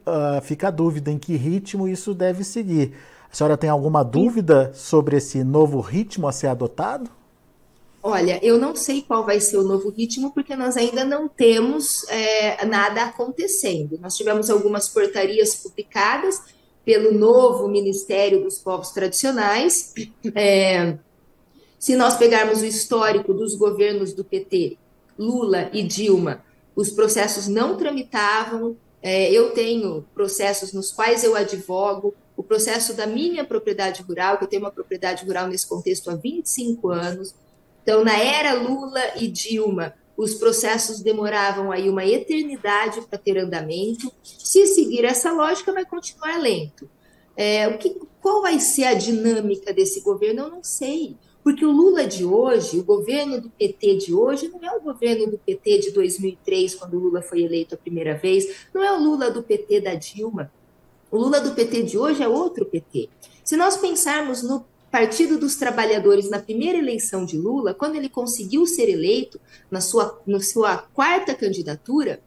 fica 0.42 0.68
a 0.68 0.70
dúvida 0.70 1.10
em 1.10 1.18
que 1.18 1.36
ritmo 1.36 1.86
isso 1.86 2.12
deve 2.12 2.42
seguir. 2.42 2.94
A 3.32 3.34
senhora 3.34 3.56
tem 3.56 3.70
alguma 3.70 4.02
dúvida 4.04 4.72
sobre 4.74 5.16
esse 5.16 5.44
novo 5.44 5.80
ritmo 5.80 6.26
a 6.26 6.32
ser 6.32 6.48
adotado? 6.48 7.08
Olha, 8.02 8.40
eu 8.42 8.56
não 8.58 8.74
sei 8.74 9.02
qual 9.02 9.26
vai 9.26 9.40
ser 9.40 9.58
o 9.58 9.62
novo 9.62 9.90
ritmo, 9.90 10.32
porque 10.32 10.56
nós 10.56 10.76
ainda 10.76 11.04
não 11.04 11.28
temos 11.28 12.08
é, 12.08 12.64
nada 12.64 13.02
acontecendo. 13.02 13.98
Nós 14.00 14.16
tivemos 14.16 14.48
algumas 14.48 14.88
portarias 14.88 15.54
publicadas 15.54 16.40
pelo 16.82 17.12
novo 17.12 17.68
Ministério 17.68 18.42
dos 18.42 18.58
Povos 18.58 18.90
Tradicionais. 18.90 19.92
É, 20.34 20.96
se 21.78 21.94
nós 21.94 22.16
pegarmos 22.16 22.62
o 22.62 22.64
histórico 22.64 23.34
dos 23.34 23.54
governos 23.54 24.14
do 24.14 24.24
PT, 24.24 24.78
Lula 25.18 25.68
e 25.72 25.82
Dilma, 25.82 26.42
os 26.74 26.90
processos 26.90 27.48
não 27.48 27.76
tramitavam. 27.76 28.78
É, 29.02 29.30
eu 29.30 29.50
tenho 29.50 30.06
processos 30.14 30.72
nos 30.72 30.90
quais 30.90 31.22
eu 31.22 31.36
advogo, 31.36 32.14
o 32.34 32.42
processo 32.42 32.94
da 32.94 33.06
minha 33.06 33.44
propriedade 33.44 34.02
rural, 34.02 34.38
que 34.38 34.44
eu 34.44 34.48
tenho 34.48 34.62
uma 34.62 34.70
propriedade 34.70 35.26
rural 35.26 35.48
nesse 35.48 35.66
contexto 35.66 36.10
há 36.10 36.14
25 36.14 36.88
anos 36.88 37.34
então, 37.90 38.04
na 38.04 38.16
era 38.16 38.54
Lula 38.54 39.00
e 39.20 39.26
Dilma, 39.26 39.92
os 40.16 40.34
processos 40.34 41.00
demoravam 41.00 41.72
aí 41.72 41.90
uma 41.90 42.06
eternidade 42.06 43.00
para 43.00 43.18
ter 43.18 43.36
andamento. 43.36 44.12
Se 44.22 44.64
seguir 44.68 45.04
essa 45.04 45.32
lógica, 45.32 45.72
vai 45.72 45.84
continuar 45.84 46.38
lento. 46.38 46.88
É, 47.36 47.66
o 47.66 47.78
que, 47.78 48.00
qual 48.22 48.42
vai 48.42 48.60
ser 48.60 48.84
a 48.84 48.94
dinâmica 48.94 49.74
desse 49.74 50.02
governo? 50.02 50.42
Eu 50.42 50.50
não 50.50 50.62
sei. 50.62 51.16
Porque 51.42 51.66
o 51.66 51.72
Lula 51.72 52.06
de 52.06 52.24
hoje, 52.24 52.78
o 52.78 52.84
governo 52.84 53.40
do 53.40 53.50
PT 53.50 53.96
de 53.96 54.14
hoje, 54.14 54.48
não 54.48 54.62
é 54.62 54.70
o 54.76 54.80
governo 54.80 55.26
do 55.26 55.38
PT 55.38 55.78
de 55.80 55.90
2003, 55.90 56.76
quando 56.76 56.94
o 56.94 57.00
Lula 57.00 57.22
foi 57.22 57.42
eleito 57.42 57.74
a 57.74 57.78
primeira 57.78 58.14
vez, 58.16 58.68
não 58.72 58.84
é 58.84 58.92
o 58.92 59.02
Lula 59.02 59.32
do 59.32 59.42
PT 59.42 59.80
da 59.80 59.96
Dilma. 59.96 60.52
O 61.10 61.18
Lula 61.18 61.40
do 61.40 61.56
PT 61.56 61.82
de 61.82 61.98
hoje 61.98 62.22
é 62.22 62.28
outro 62.28 62.64
PT. 62.66 63.08
Se 63.42 63.56
nós 63.56 63.76
pensarmos 63.76 64.44
no 64.44 64.64
Partido 64.90 65.38
dos 65.38 65.56
Trabalhadores, 65.56 66.28
na 66.28 66.40
primeira 66.40 66.78
eleição 66.78 67.24
de 67.24 67.38
Lula, 67.38 67.72
quando 67.72 67.94
ele 67.94 68.08
conseguiu 68.08 68.66
ser 68.66 68.88
eleito, 68.88 69.40
na 69.70 69.80
sua, 69.80 70.20
na 70.26 70.40
sua 70.40 70.78
quarta 70.78 71.34
candidatura, 71.34 72.20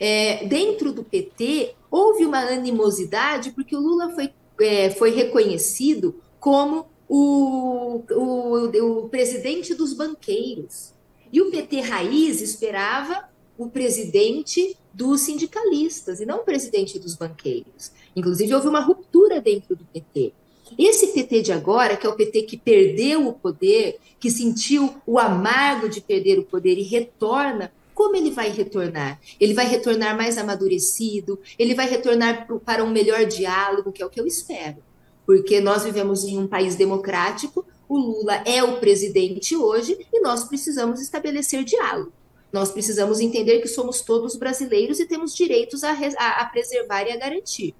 é, 0.00 0.46
dentro 0.46 0.92
do 0.92 1.04
PT, 1.04 1.74
houve 1.90 2.24
uma 2.24 2.38
animosidade, 2.38 3.52
porque 3.52 3.76
o 3.76 3.80
Lula 3.80 4.10
foi, 4.14 4.32
é, 4.60 4.90
foi 4.90 5.10
reconhecido 5.10 6.20
como 6.40 6.86
o, 7.08 8.02
o, 8.10 9.02
o 9.02 9.08
presidente 9.10 9.74
dos 9.74 9.92
banqueiros. 9.92 10.94
E 11.30 11.40
o 11.40 11.50
PT 11.50 11.80
raiz 11.80 12.40
esperava 12.40 13.28
o 13.56 13.68
presidente 13.68 14.76
dos 14.92 15.20
sindicalistas 15.20 16.20
e 16.20 16.26
não 16.26 16.38
o 16.38 16.44
presidente 16.44 16.98
dos 16.98 17.14
banqueiros. 17.14 17.92
Inclusive, 18.16 18.54
houve 18.54 18.68
uma 18.68 18.80
ruptura 18.80 19.40
dentro 19.40 19.76
do 19.76 19.84
PT. 19.84 20.32
Esse 20.78 21.08
PT 21.08 21.42
de 21.42 21.52
agora, 21.52 21.96
que 21.96 22.06
é 22.06 22.08
o 22.10 22.16
PT 22.16 22.42
que 22.42 22.56
perdeu 22.56 23.26
o 23.26 23.32
poder, 23.32 23.98
que 24.18 24.30
sentiu 24.30 24.94
o 25.06 25.18
amargo 25.18 25.88
de 25.88 26.00
perder 26.00 26.38
o 26.38 26.44
poder 26.44 26.78
e 26.78 26.82
retorna, 26.82 27.72
como 27.94 28.16
ele 28.16 28.30
vai 28.30 28.50
retornar? 28.50 29.20
Ele 29.38 29.54
vai 29.54 29.66
retornar 29.66 30.16
mais 30.16 30.38
amadurecido, 30.38 31.38
ele 31.58 31.74
vai 31.74 31.88
retornar 31.88 32.46
para 32.64 32.82
um 32.82 32.90
melhor 32.90 33.24
diálogo, 33.26 33.92
que 33.92 34.02
é 34.02 34.06
o 34.06 34.10
que 34.10 34.20
eu 34.20 34.26
espero. 34.26 34.78
Porque 35.26 35.60
nós 35.60 35.84
vivemos 35.84 36.24
em 36.24 36.38
um 36.38 36.46
país 36.46 36.74
democrático, 36.74 37.64
o 37.88 37.98
Lula 37.98 38.36
é 38.46 38.62
o 38.62 38.78
presidente 38.80 39.54
hoje 39.54 40.06
e 40.12 40.20
nós 40.20 40.44
precisamos 40.44 41.00
estabelecer 41.00 41.62
diálogo. 41.62 42.12
Nós 42.52 42.70
precisamos 42.70 43.20
entender 43.20 43.60
que 43.60 43.68
somos 43.68 44.00
todos 44.00 44.36
brasileiros 44.36 45.00
e 45.00 45.06
temos 45.06 45.34
direitos 45.34 45.84
a, 45.84 45.92
a, 45.92 46.42
a 46.42 46.46
preservar 46.46 47.04
e 47.04 47.12
a 47.12 47.16
garantir. 47.16 47.74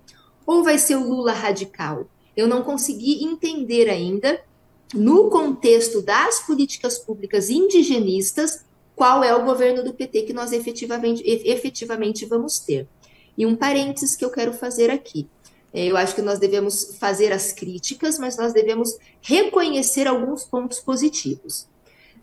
Ou 0.46 0.62
vai 0.62 0.78
ser 0.78 0.96
o 0.96 1.08
Lula 1.08 1.32
radical, 1.32 2.06
eu 2.36 2.46
não 2.48 2.62
consegui 2.62 3.24
entender 3.24 3.88
ainda, 3.88 4.40
no 4.94 5.30
contexto 5.30 6.02
das 6.02 6.40
políticas 6.40 6.98
públicas 6.98 7.48
indigenistas, 7.48 8.64
qual 8.94 9.24
é 9.24 9.34
o 9.34 9.44
governo 9.44 9.82
do 9.82 9.94
PT 9.94 10.22
que 10.22 10.32
nós 10.32 10.52
efetivamente, 10.52 11.22
efetivamente 11.24 12.26
vamos 12.26 12.58
ter. 12.58 12.86
E 13.36 13.46
um 13.46 13.56
parênteses 13.56 14.14
que 14.14 14.24
eu 14.24 14.30
quero 14.30 14.52
fazer 14.52 14.90
aqui. 14.90 15.26
É, 15.72 15.86
eu 15.86 15.96
acho 15.96 16.14
que 16.14 16.20
nós 16.20 16.38
devemos 16.38 16.96
fazer 16.98 17.32
as 17.32 17.50
críticas, 17.50 18.18
mas 18.18 18.36
nós 18.36 18.52
devemos 18.52 18.98
reconhecer 19.22 20.06
alguns 20.06 20.44
pontos 20.44 20.78
positivos. 20.78 21.66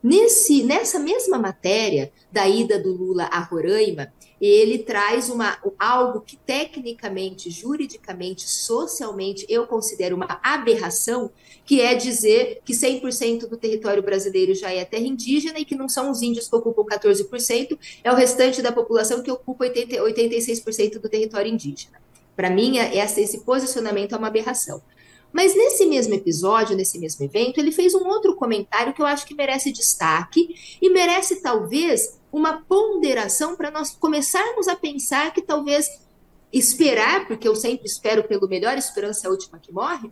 Nesse, 0.02 0.64
nessa 0.64 1.00
mesma 1.00 1.38
matéria 1.38 2.12
da 2.32 2.48
ida 2.48 2.80
do 2.80 2.94
Lula 2.94 3.24
a 3.26 3.40
Roraima, 3.40 4.14
ele 4.40 4.80
traz 4.80 5.30
uma, 5.30 5.58
algo 5.78 6.22
que 6.22 6.38
tecnicamente, 6.38 7.50
juridicamente, 7.50 8.50
socialmente, 8.50 9.46
eu 9.50 9.68
considero 9.68 10.16
uma 10.16 10.40
aberração, 10.42 11.30
que 11.66 11.82
é 11.82 11.94
dizer 11.94 12.62
que 12.64 12.74
100% 12.74 13.48
do 13.48 13.58
território 13.58 14.02
brasileiro 14.02 14.56
já 14.56 14.72
é 14.72 14.86
terra 14.86 15.06
indígena 15.06 15.60
e 15.60 15.66
que 15.66 15.76
não 15.76 15.90
são 15.90 16.10
os 16.10 16.22
índios 16.22 16.48
que 16.48 16.56
ocupam 16.56 16.84
14%, 16.84 17.78
é 18.04 18.12
o 18.12 18.16
restante 18.16 18.62
da 18.62 18.72
população 18.72 19.22
que 19.22 19.32
ocupa 19.32 19.66
80, 19.66 19.98
86% 19.98 21.00
do 21.00 21.10
território 21.10 21.52
indígena. 21.52 22.00
Para 22.36 22.50
mim, 22.50 22.78
é, 22.78 22.96
esse 22.98 23.42
posicionamento 23.42 24.16
é 24.16 24.18
uma 24.18 24.28
aberração. 24.28 24.82
Mas 25.32 25.56
nesse 25.56 25.86
mesmo 25.86 26.14
episódio, 26.14 26.76
nesse 26.76 26.98
mesmo 26.98 27.24
evento, 27.24 27.60
ele 27.60 27.72
fez 27.72 27.94
um 27.94 28.08
outro 28.08 28.36
comentário 28.36 28.94
que 28.94 29.02
eu 29.02 29.06
acho 29.06 29.26
que 29.26 29.36
merece 29.36 29.72
destaque 29.72 30.56
e 30.82 30.90
merece 30.90 31.42
talvez 31.42 32.20
uma 32.32 32.62
ponderação 32.62 33.56
para 33.56 33.72
nós 33.72 33.92
começarmos 33.92 34.68
a 34.68 34.76
pensar 34.76 35.34
que 35.34 35.42
talvez 35.42 35.88
esperar, 36.52 37.28
porque 37.28 37.48
eu 37.48 37.56
sempre 37.56 37.86
espero 37.86 38.24
pelo 38.24 38.48
melhor, 38.48 38.78
esperança 38.78 39.26
é 39.26 39.28
a 39.28 39.32
última 39.32 39.60
que 39.60 39.72
morre, 39.72 40.12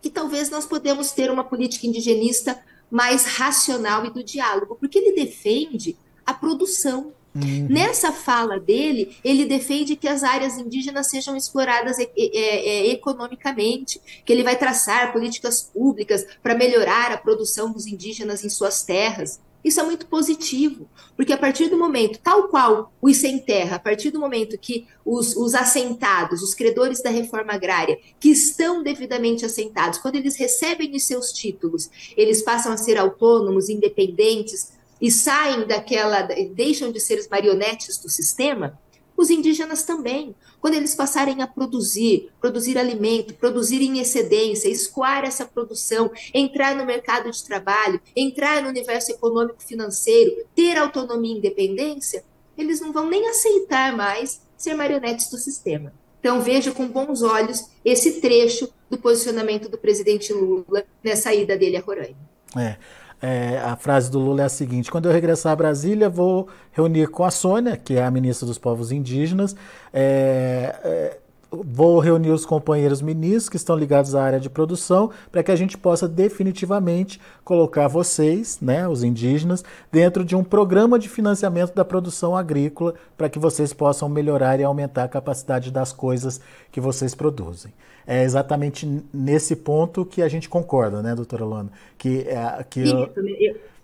que 0.00 0.10
talvez 0.10 0.50
nós 0.50 0.66
podemos 0.66 1.12
ter 1.12 1.30
uma 1.30 1.44
política 1.44 1.86
indigenista 1.86 2.60
mais 2.90 3.24
racional 3.24 4.04
e 4.06 4.10
do 4.10 4.22
diálogo, 4.22 4.76
porque 4.76 4.98
ele 4.98 5.12
defende 5.12 5.96
a 6.24 6.32
produção, 6.32 7.12
Uhum. 7.42 7.66
Nessa 7.68 8.12
fala 8.12 8.58
dele, 8.58 9.16
ele 9.24 9.44
defende 9.44 9.96
que 9.96 10.08
as 10.08 10.22
áreas 10.22 10.58
indígenas 10.58 11.08
sejam 11.08 11.36
exploradas 11.36 11.98
e, 11.98 12.10
e, 12.16 12.88
e, 12.88 12.92
economicamente, 12.92 14.00
que 14.24 14.32
ele 14.32 14.42
vai 14.42 14.56
traçar 14.56 15.12
políticas 15.12 15.62
públicas 15.62 16.26
para 16.42 16.54
melhorar 16.54 17.12
a 17.12 17.18
produção 17.18 17.72
dos 17.72 17.86
indígenas 17.86 18.44
em 18.44 18.48
suas 18.48 18.82
terras. 18.82 19.40
Isso 19.64 19.80
é 19.80 19.82
muito 19.82 20.06
positivo, 20.06 20.88
porque 21.16 21.32
a 21.32 21.36
partir 21.36 21.68
do 21.68 21.76
momento, 21.76 22.20
tal 22.22 22.48
qual 22.48 22.92
os 23.02 23.16
sem 23.16 23.38
terra, 23.38 23.76
a 23.76 23.78
partir 23.78 24.10
do 24.10 24.20
momento 24.20 24.56
que 24.56 24.86
os, 25.04 25.34
os 25.36 25.52
assentados, 25.54 26.42
os 26.42 26.54
credores 26.54 27.02
da 27.02 27.10
reforma 27.10 27.52
agrária, 27.52 27.98
que 28.20 28.30
estão 28.30 28.82
devidamente 28.84 29.44
assentados, 29.44 29.98
quando 29.98 30.14
eles 30.14 30.36
recebem 30.36 30.94
os 30.94 31.04
seus 31.04 31.32
títulos, 31.32 31.90
eles 32.16 32.40
passam 32.40 32.72
a 32.72 32.76
ser 32.76 32.96
autônomos, 32.96 33.68
independentes, 33.68 34.77
e 35.00 35.10
saem 35.10 35.66
daquela, 35.66 36.22
deixam 36.54 36.90
de 36.90 37.00
ser 37.00 37.26
marionetes 37.30 37.98
do 37.98 38.08
sistema, 38.08 38.78
os 39.18 39.30
indígenas 39.30 39.82
também, 39.82 40.32
quando 40.60 40.74
eles 40.74 40.94
passarem 40.94 41.42
a 41.42 41.46
produzir, 41.46 42.30
produzir 42.40 42.78
alimento, 42.78 43.34
produzir 43.34 43.82
em 43.82 43.98
excedência, 43.98 44.68
escoar 44.68 45.24
essa 45.24 45.44
produção, 45.44 46.08
entrar 46.32 46.76
no 46.76 46.86
mercado 46.86 47.28
de 47.28 47.44
trabalho, 47.44 48.00
entrar 48.14 48.62
no 48.62 48.68
universo 48.68 49.10
econômico 49.10 49.60
financeiro, 49.60 50.44
ter 50.54 50.78
autonomia 50.78 51.34
e 51.34 51.38
independência, 51.38 52.24
eles 52.56 52.80
não 52.80 52.92
vão 52.92 53.08
nem 53.08 53.28
aceitar 53.28 53.96
mais 53.96 54.40
ser 54.56 54.74
marionetes 54.74 55.28
do 55.30 55.36
sistema. 55.36 55.92
Então 56.20 56.40
veja 56.40 56.70
com 56.70 56.86
bons 56.86 57.22
olhos 57.22 57.68
esse 57.84 58.20
trecho 58.20 58.68
do 58.88 58.98
posicionamento 58.98 59.68
do 59.68 59.78
presidente 59.78 60.32
Lula 60.32 60.84
nessa 61.02 61.34
ida 61.34 61.56
dele 61.56 61.76
a 61.76 61.80
Roraima. 61.80 62.16
É. 62.56 62.76
É, 63.20 63.58
a 63.58 63.74
frase 63.74 64.10
do 64.10 64.18
Lula 64.18 64.42
é 64.42 64.44
a 64.44 64.48
seguinte: 64.48 64.90
quando 64.90 65.06
eu 65.06 65.12
regressar 65.12 65.52
a 65.52 65.56
Brasília, 65.56 66.08
vou 66.08 66.48
reunir 66.72 67.08
com 67.08 67.24
a 67.24 67.30
Sônia, 67.30 67.76
que 67.76 67.94
é 67.94 68.04
a 68.04 68.10
ministra 68.10 68.46
dos 68.46 68.58
Povos 68.58 68.92
Indígenas, 68.92 69.56
é, 69.92 70.74
é, 70.84 71.18
vou 71.50 71.98
reunir 71.98 72.30
os 72.30 72.44
companheiros 72.44 73.00
ministros 73.00 73.48
que 73.48 73.56
estão 73.56 73.76
ligados 73.76 74.14
à 74.14 74.22
área 74.22 74.40
de 74.40 74.50
produção 74.50 75.10
para 75.32 75.42
que 75.42 75.50
a 75.50 75.56
gente 75.56 75.78
possa 75.78 76.06
definitivamente 76.06 77.20
colocar 77.42 77.88
vocês, 77.88 78.58
né, 78.60 78.86
os 78.86 79.02
indígenas, 79.02 79.64
dentro 79.90 80.24
de 80.24 80.36
um 80.36 80.44
programa 80.44 80.98
de 80.98 81.08
financiamento 81.08 81.74
da 81.74 81.84
produção 81.84 82.36
agrícola 82.36 82.94
para 83.16 83.28
que 83.28 83.38
vocês 83.38 83.72
possam 83.72 84.08
melhorar 84.08 84.60
e 84.60 84.64
aumentar 84.64 85.04
a 85.04 85.08
capacidade 85.08 85.70
das 85.70 85.92
coisas 85.92 86.40
que 86.70 86.80
vocês 86.80 87.14
produzem 87.14 87.72
é 88.08 88.24
exatamente 88.24 88.88
nesse 89.12 89.54
ponto 89.54 90.02
que 90.02 90.22
a 90.22 90.28
gente 90.28 90.48
concorda, 90.48 91.02
né, 91.02 91.14
doutora 91.14 91.44
Luana? 91.44 91.70
Que, 91.98 92.20
é, 92.20 92.64
que 92.64 92.80
Isso, 92.80 93.10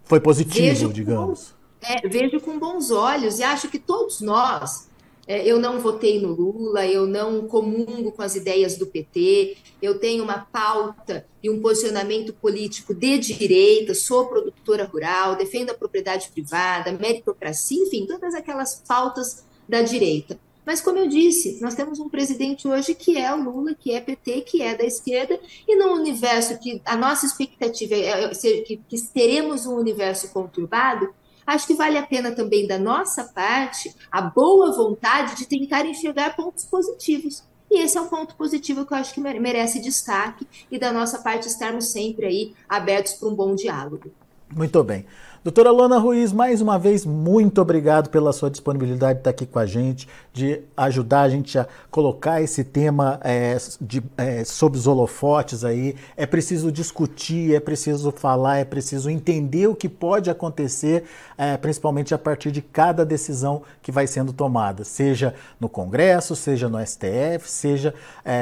foi 0.03 0.19
positivo, 0.19 0.91
digamos. 0.91 1.55
Com, 1.79 1.93
é, 1.93 2.09
vejo 2.09 2.41
com 2.41 2.59
bons 2.59 2.91
olhos 2.91 3.39
e 3.39 3.43
acho 3.43 3.69
que 3.69 3.79
todos 3.79 4.23
nós, 4.23 4.89
eu 5.27 5.59
não 5.59 5.81
votei 5.81 6.21
no 6.21 6.33
Lula, 6.33 6.87
eu 6.87 7.07
não 7.07 7.47
comungo 7.47 8.13
com 8.13 8.23
as 8.23 8.37
ideias 8.37 8.77
do 8.77 8.87
PT, 8.87 9.57
eu 9.81 9.99
tenho 9.99 10.23
uma 10.23 10.39
pauta 10.39 11.27
e 11.43 11.49
um 11.49 11.61
posicionamento 11.61 12.33
político 12.33 12.95
de 12.95 13.19
direita, 13.19 13.95
sou 13.95 14.27
produtora 14.27 14.85
rural, 14.85 15.37
defendo 15.37 15.71
a 15.71 15.75
propriedade 15.75 16.29
privada, 16.33 16.93
meritocracia, 16.93 17.83
enfim, 17.83 18.07
todas 18.07 18.35
aquelas 18.35 18.83
pautas 18.87 19.45
da 19.69 19.83
direita. 19.83 20.39
Mas, 20.65 20.81
como 20.81 20.99
eu 20.99 21.07
disse, 21.07 21.61
nós 21.61 21.75
temos 21.75 22.01
um 22.01 22.09
presidente 22.09 22.67
hoje 22.67 22.95
que 22.95 23.19
é 23.19 23.35
o 23.35 23.43
Lula, 23.43 23.75
que 23.75 23.93
é 23.93 24.01
PT, 24.01 24.41
que 24.43 24.63
é 24.63 24.75
da 24.75 24.85
esquerda, 24.85 25.39
e 25.69 25.77
num 25.77 25.93
universo 25.93 26.59
que 26.59 26.81
a 26.85 26.97
nossa 26.97 27.27
expectativa 27.27 27.95
é, 27.95 28.25
é 28.25 28.31
que, 28.63 28.81
que 28.89 29.03
teremos 29.13 29.67
um 29.67 29.75
universo 29.75 30.33
conturbado, 30.33 31.13
acho 31.47 31.67
que 31.67 31.75
vale 31.75 31.99
a 31.99 32.07
pena 32.07 32.33
também, 32.33 32.67
da 32.67 32.79
nossa 32.79 33.25
parte, 33.25 33.95
a 34.11 34.23
boa 34.23 34.73
vontade 34.73 35.37
de 35.37 35.47
tentar 35.47 35.85
enxergar 35.87 36.37
pontos 36.37 36.65
positivos. 36.65 37.43
E 37.71 37.81
esse 37.81 37.99
é 37.99 38.01
um 38.01 38.09
ponto 38.09 38.37
positivo 38.37 38.87
que 38.87 38.93
eu 38.93 38.99
acho 38.99 39.13
que 39.13 39.21
merece 39.21 39.81
destaque, 39.81 40.47
e 40.71 40.79
da 40.79 40.93
nossa 40.93 41.19
parte 41.19 41.49
estarmos 41.49 41.87
sempre 41.87 42.27
aí 42.27 42.55
abertos 42.69 43.15
para 43.15 43.29
um 43.29 43.35
bom 43.35 43.55
diálogo. 43.55 44.13
Muito 44.55 44.85
bem. 44.85 45.07
Doutora 45.45 45.71
Luana 45.71 45.99
Ruiz, 45.99 46.33
mais 46.33 46.63
uma 46.63 46.79
vez, 46.79 47.05
muito 47.05 47.61
obrigado 47.61 48.09
pela 48.09 48.33
sua 48.33 48.51
disponibilidade 48.51 49.17
de 49.17 49.21
estar 49.21 49.29
aqui 49.29 49.45
com 49.45 49.59
a 49.59 49.67
gente, 49.67 50.09
de 50.33 50.63
ajudar 50.75 51.21
a 51.21 51.29
gente 51.29 51.59
a 51.59 51.69
colocar 51.91 52.41
esse 52.41 52.65
tema 52.65 53.21
é, 53.23 53.59
de, 53.79 54.03
é, 54.17 54.43
sob 54.43 54.79
os 54.79 54.87
holofotes 54.87 55.63
aí. 55.63 55.97
É 56.17 56.25
preciso 56.25 56.73
discutir, 56.73 57.55
é 57.55 57.61
preciso 57.61 58.11
falar, 58.11 58.57
é 58.57 58.65
preciso 58.65 59.11
entender 59.11 59.67
o 59.67 59.75
que 59.75 59.87
pode 59.87 60.31
acontecer, 60.31 61.05
é, 61.37 61.59
principalmente 61.59 62.15
a 62.15 62.19
partir 62.19 62.51
de 62.51 62.63
cada 62.63 63.05
decisão 63.05 63.65
que 63.83 63.93
vai 63.93 64.07
sendo 64.07 64.33
tomada, 64.33 64.83
seja 64.83 65.35
no 65.61 65.69
Congresso, 65.69 66.35
seja 66.35 66.71
no 66.71 66.79
STF, 66.79 67.51
seja 67.51 67.95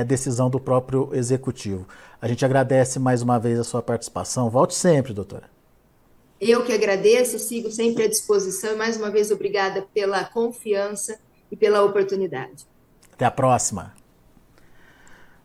decisão 0.07 0.49
do 0.49 0.61
próprio 0.61 1.11
Executivo. 1.13 1.85
A 2.21 2.29
gente 2.29 2.45
agradece 2.45 3.01
mais 3.01 3.23
uma 3.23 3.41
vez 3.41 3.59
a 3.59 3.65
sua 3.65 3.83
participação. 3.83 4.49
Volte 4.49 4.77
sempre, 4.77 5.13
doutora. 5.13 5.51
Eu 6.45 6.65
que 6.65 6.73
agradeço, 6.73 7.39
sigo 7.39 7.71
sempre 7.71 8.03
à 8.03 8.09
disposição. 8.09 8.77
Mais 8.77 8.97
uma 8.97 9.13
vez, 9.13 9.31
obrigada 9.31 9.87
pela 9.95 10.25
confiança 10.25 11.17
e 11.49 11.57
pela 11.57 11.85
oportunidade. 11.85 12.67
Até 13.13 13.25
a 13.25 13.31
próxima. 13.31 13.95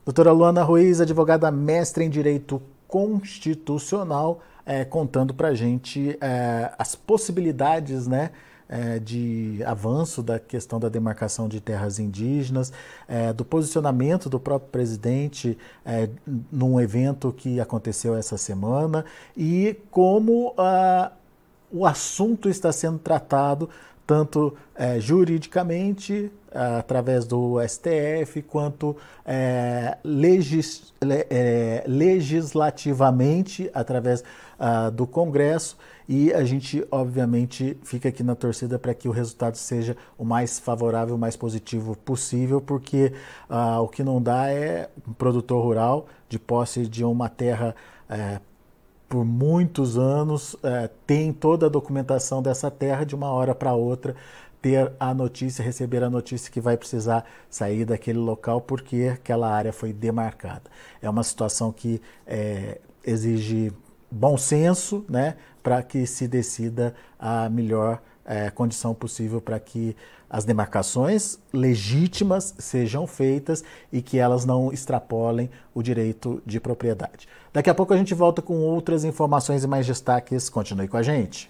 Doutora 0.04 0.32
Luana 0.32 0.64
Ruiz, 0.64 1.00
advogada 1.00 1.52
mestre 1.52 2.04
em 2.04 2.10
Direito 2.10 2.60
Constitucional, 2.88 4.42
é, 4.66 4.84
contando 4.84 5.36
para 5.36 5.50
a 5.50 5.54
gente 5.54 6.18
é, 6.20 6.72
as 6.80 6.96
possibilidades 6.96 8.08
né, 8.08 8.32
é, 8.70 9.00
de 9.00 9.62
avanço 9.66 10.22
da 10.22 10.40
questão 10.40 10.80
da 10.80 10.90
demarcação 10.90 11.48
de 11.48 11.62
terras 11.62 12.00
indígenas, 12.00 12.72
é, 13.08 13.32
do 13.34 13.46
posicionamento 13.46 14.30
do 14.30 14.40
próprio 14.40 14.70
presidente 14.70 15.58
é, 15.86 16.10
num 16.52 16.80
evento 16.80 17.32
que 17.32 17.60
aconteceu 17.60 18.16
essa 18.16 18.38
semana 18.38 19.06
e 19.36 19.78
como 19.90 20.54
ah, 20.58 21.12
o 21.72 21.86
assunto 21.86 22.50
está 22.50 22.72
sendo 22.72 23.00
tratado 23.00 23.70
tanto 24.06 24.56
é, 24.74 25.02
juridicamente, 25.02 26.32
através 26.54 27.26
do 27.26 27.58
STF, 27.68 28.42
quanto 28.42 28.96
é, 29.26 29.98
legis, 30.04 30.94
é, 31.30 31.84
legislativamente, 31.86 33.70
através 33.74 34.24
uh, 34.58 34.90
do 34.90 35.06
Congresso. 35.06 35.78
E 36.08 36.34
a 36.34 36.44
gente, 36.46 36.88
obviamente, 36.90 37.78
fica 37.84 38.08
aqui 38.10 38.24
na 38.24 38.34
torcida 38.34 38.80
para 38.80 38.94
que 38.94 39.10
o 39.10 39.12
resultado 39.12 39.56
seja 39.58 39.98
o 40.18 40.24
mais 40.24 40.58
favorável, 40.58 41.16
o 41.16 41.18
mais 41.18 41.36
positivo 41.36 41.98
possível, 41.98 42.62
porque 42.62 43.12
uh, 43.50 43.82
o 43.82 43.90
que 43.90 44.04
não 44.04 44.22
dá 44.22 44.50
é 44.50 44.90
um 45.06 45.12
produtor 45.12 45.62
rural 45.62 46.08
de 46.30 46.40
posse 46.40 46.88
de 46.88 47.04
uma 47.04 47.28
terra 47.28 47.76
é, 48.10 48.40
por 49.10 49.26
muitos 49.26 49.98
anos, 49.98 50.56
é, 50.64 50.90
tem 51.06 51.32
toda 51.32 51.68
a 51.68 51.70
documentação 51.70 52.42
dessa 52.42 52.70
terra 52.70 53.06
de 53.06 53.16
uma 53.16 53.32
hora 53.32 53.56
para 53.56 53.74
outra 53.74 54.16
ter 54.62 54.92
a 55.00 55.14
notícia, 55.14 55.64
receber 55.64 56.04
a 56.04 56.10
notícia 56.10 56.52
que 56.52 56.60
vai 56.60 56.76
precisar 56.76 57.26
sair 57.50 57.86
daquele 57.86 58.20
local 58.20 58.60
porque 58.60 59.12
aquela 59.14 59.50
área 59.50 59.72
foi 59.72 59.94
demarcada. 59.94 60.64
É 61.02 61.10
uma 61.10 61.24
situação 61.24 61.72
que 61.72 62.02
é, 62.26 62.80
exige 63.04 63.72
bom 64.10 64.38
senso, 64.38 65.06
né, 65.10 65.36
para 65.62 65.82
que 65.84 66.06
se 66.06 66.28
decida 66.28 66.96
a 67.20 67.50
melhor 67.50 68.02
é, 68.26 68.50
condição 68.50 68.94
possível 68.94 69.40
para 69.40 69.60
que 69.60 69.96
as 70.30 70.44
demarcações 70.44 71.40
legítimas 71.54 72.54
sejam 72.60 73.08
feitas 73.08 73.64
e 73.92 74.02
que 74.02 74.18
elas 74.20 74.44
não 74.44 74.74
extrapolem 74.74 75.50
o 75.74 75.82
direito 75.82 76.42
de 76.46 76.60
propriedade. 76.60 77.28
Daqui 77.54 77.70
a 77.70 77.74
pouco 77.74 77.94
a 77.94 77.98
gente 77.98 78.14
volta 78.14 78.42
com 78.42 78.58
outras 78.60 79.06
informações 79.06 79.64
e 79.64 79.68
mais 79.68 79.88
destaques. 79.88 80.50
Continue 80.50 80.88
com 80.90 80.98
a 80.98 81.04
gente. 81.04 81.50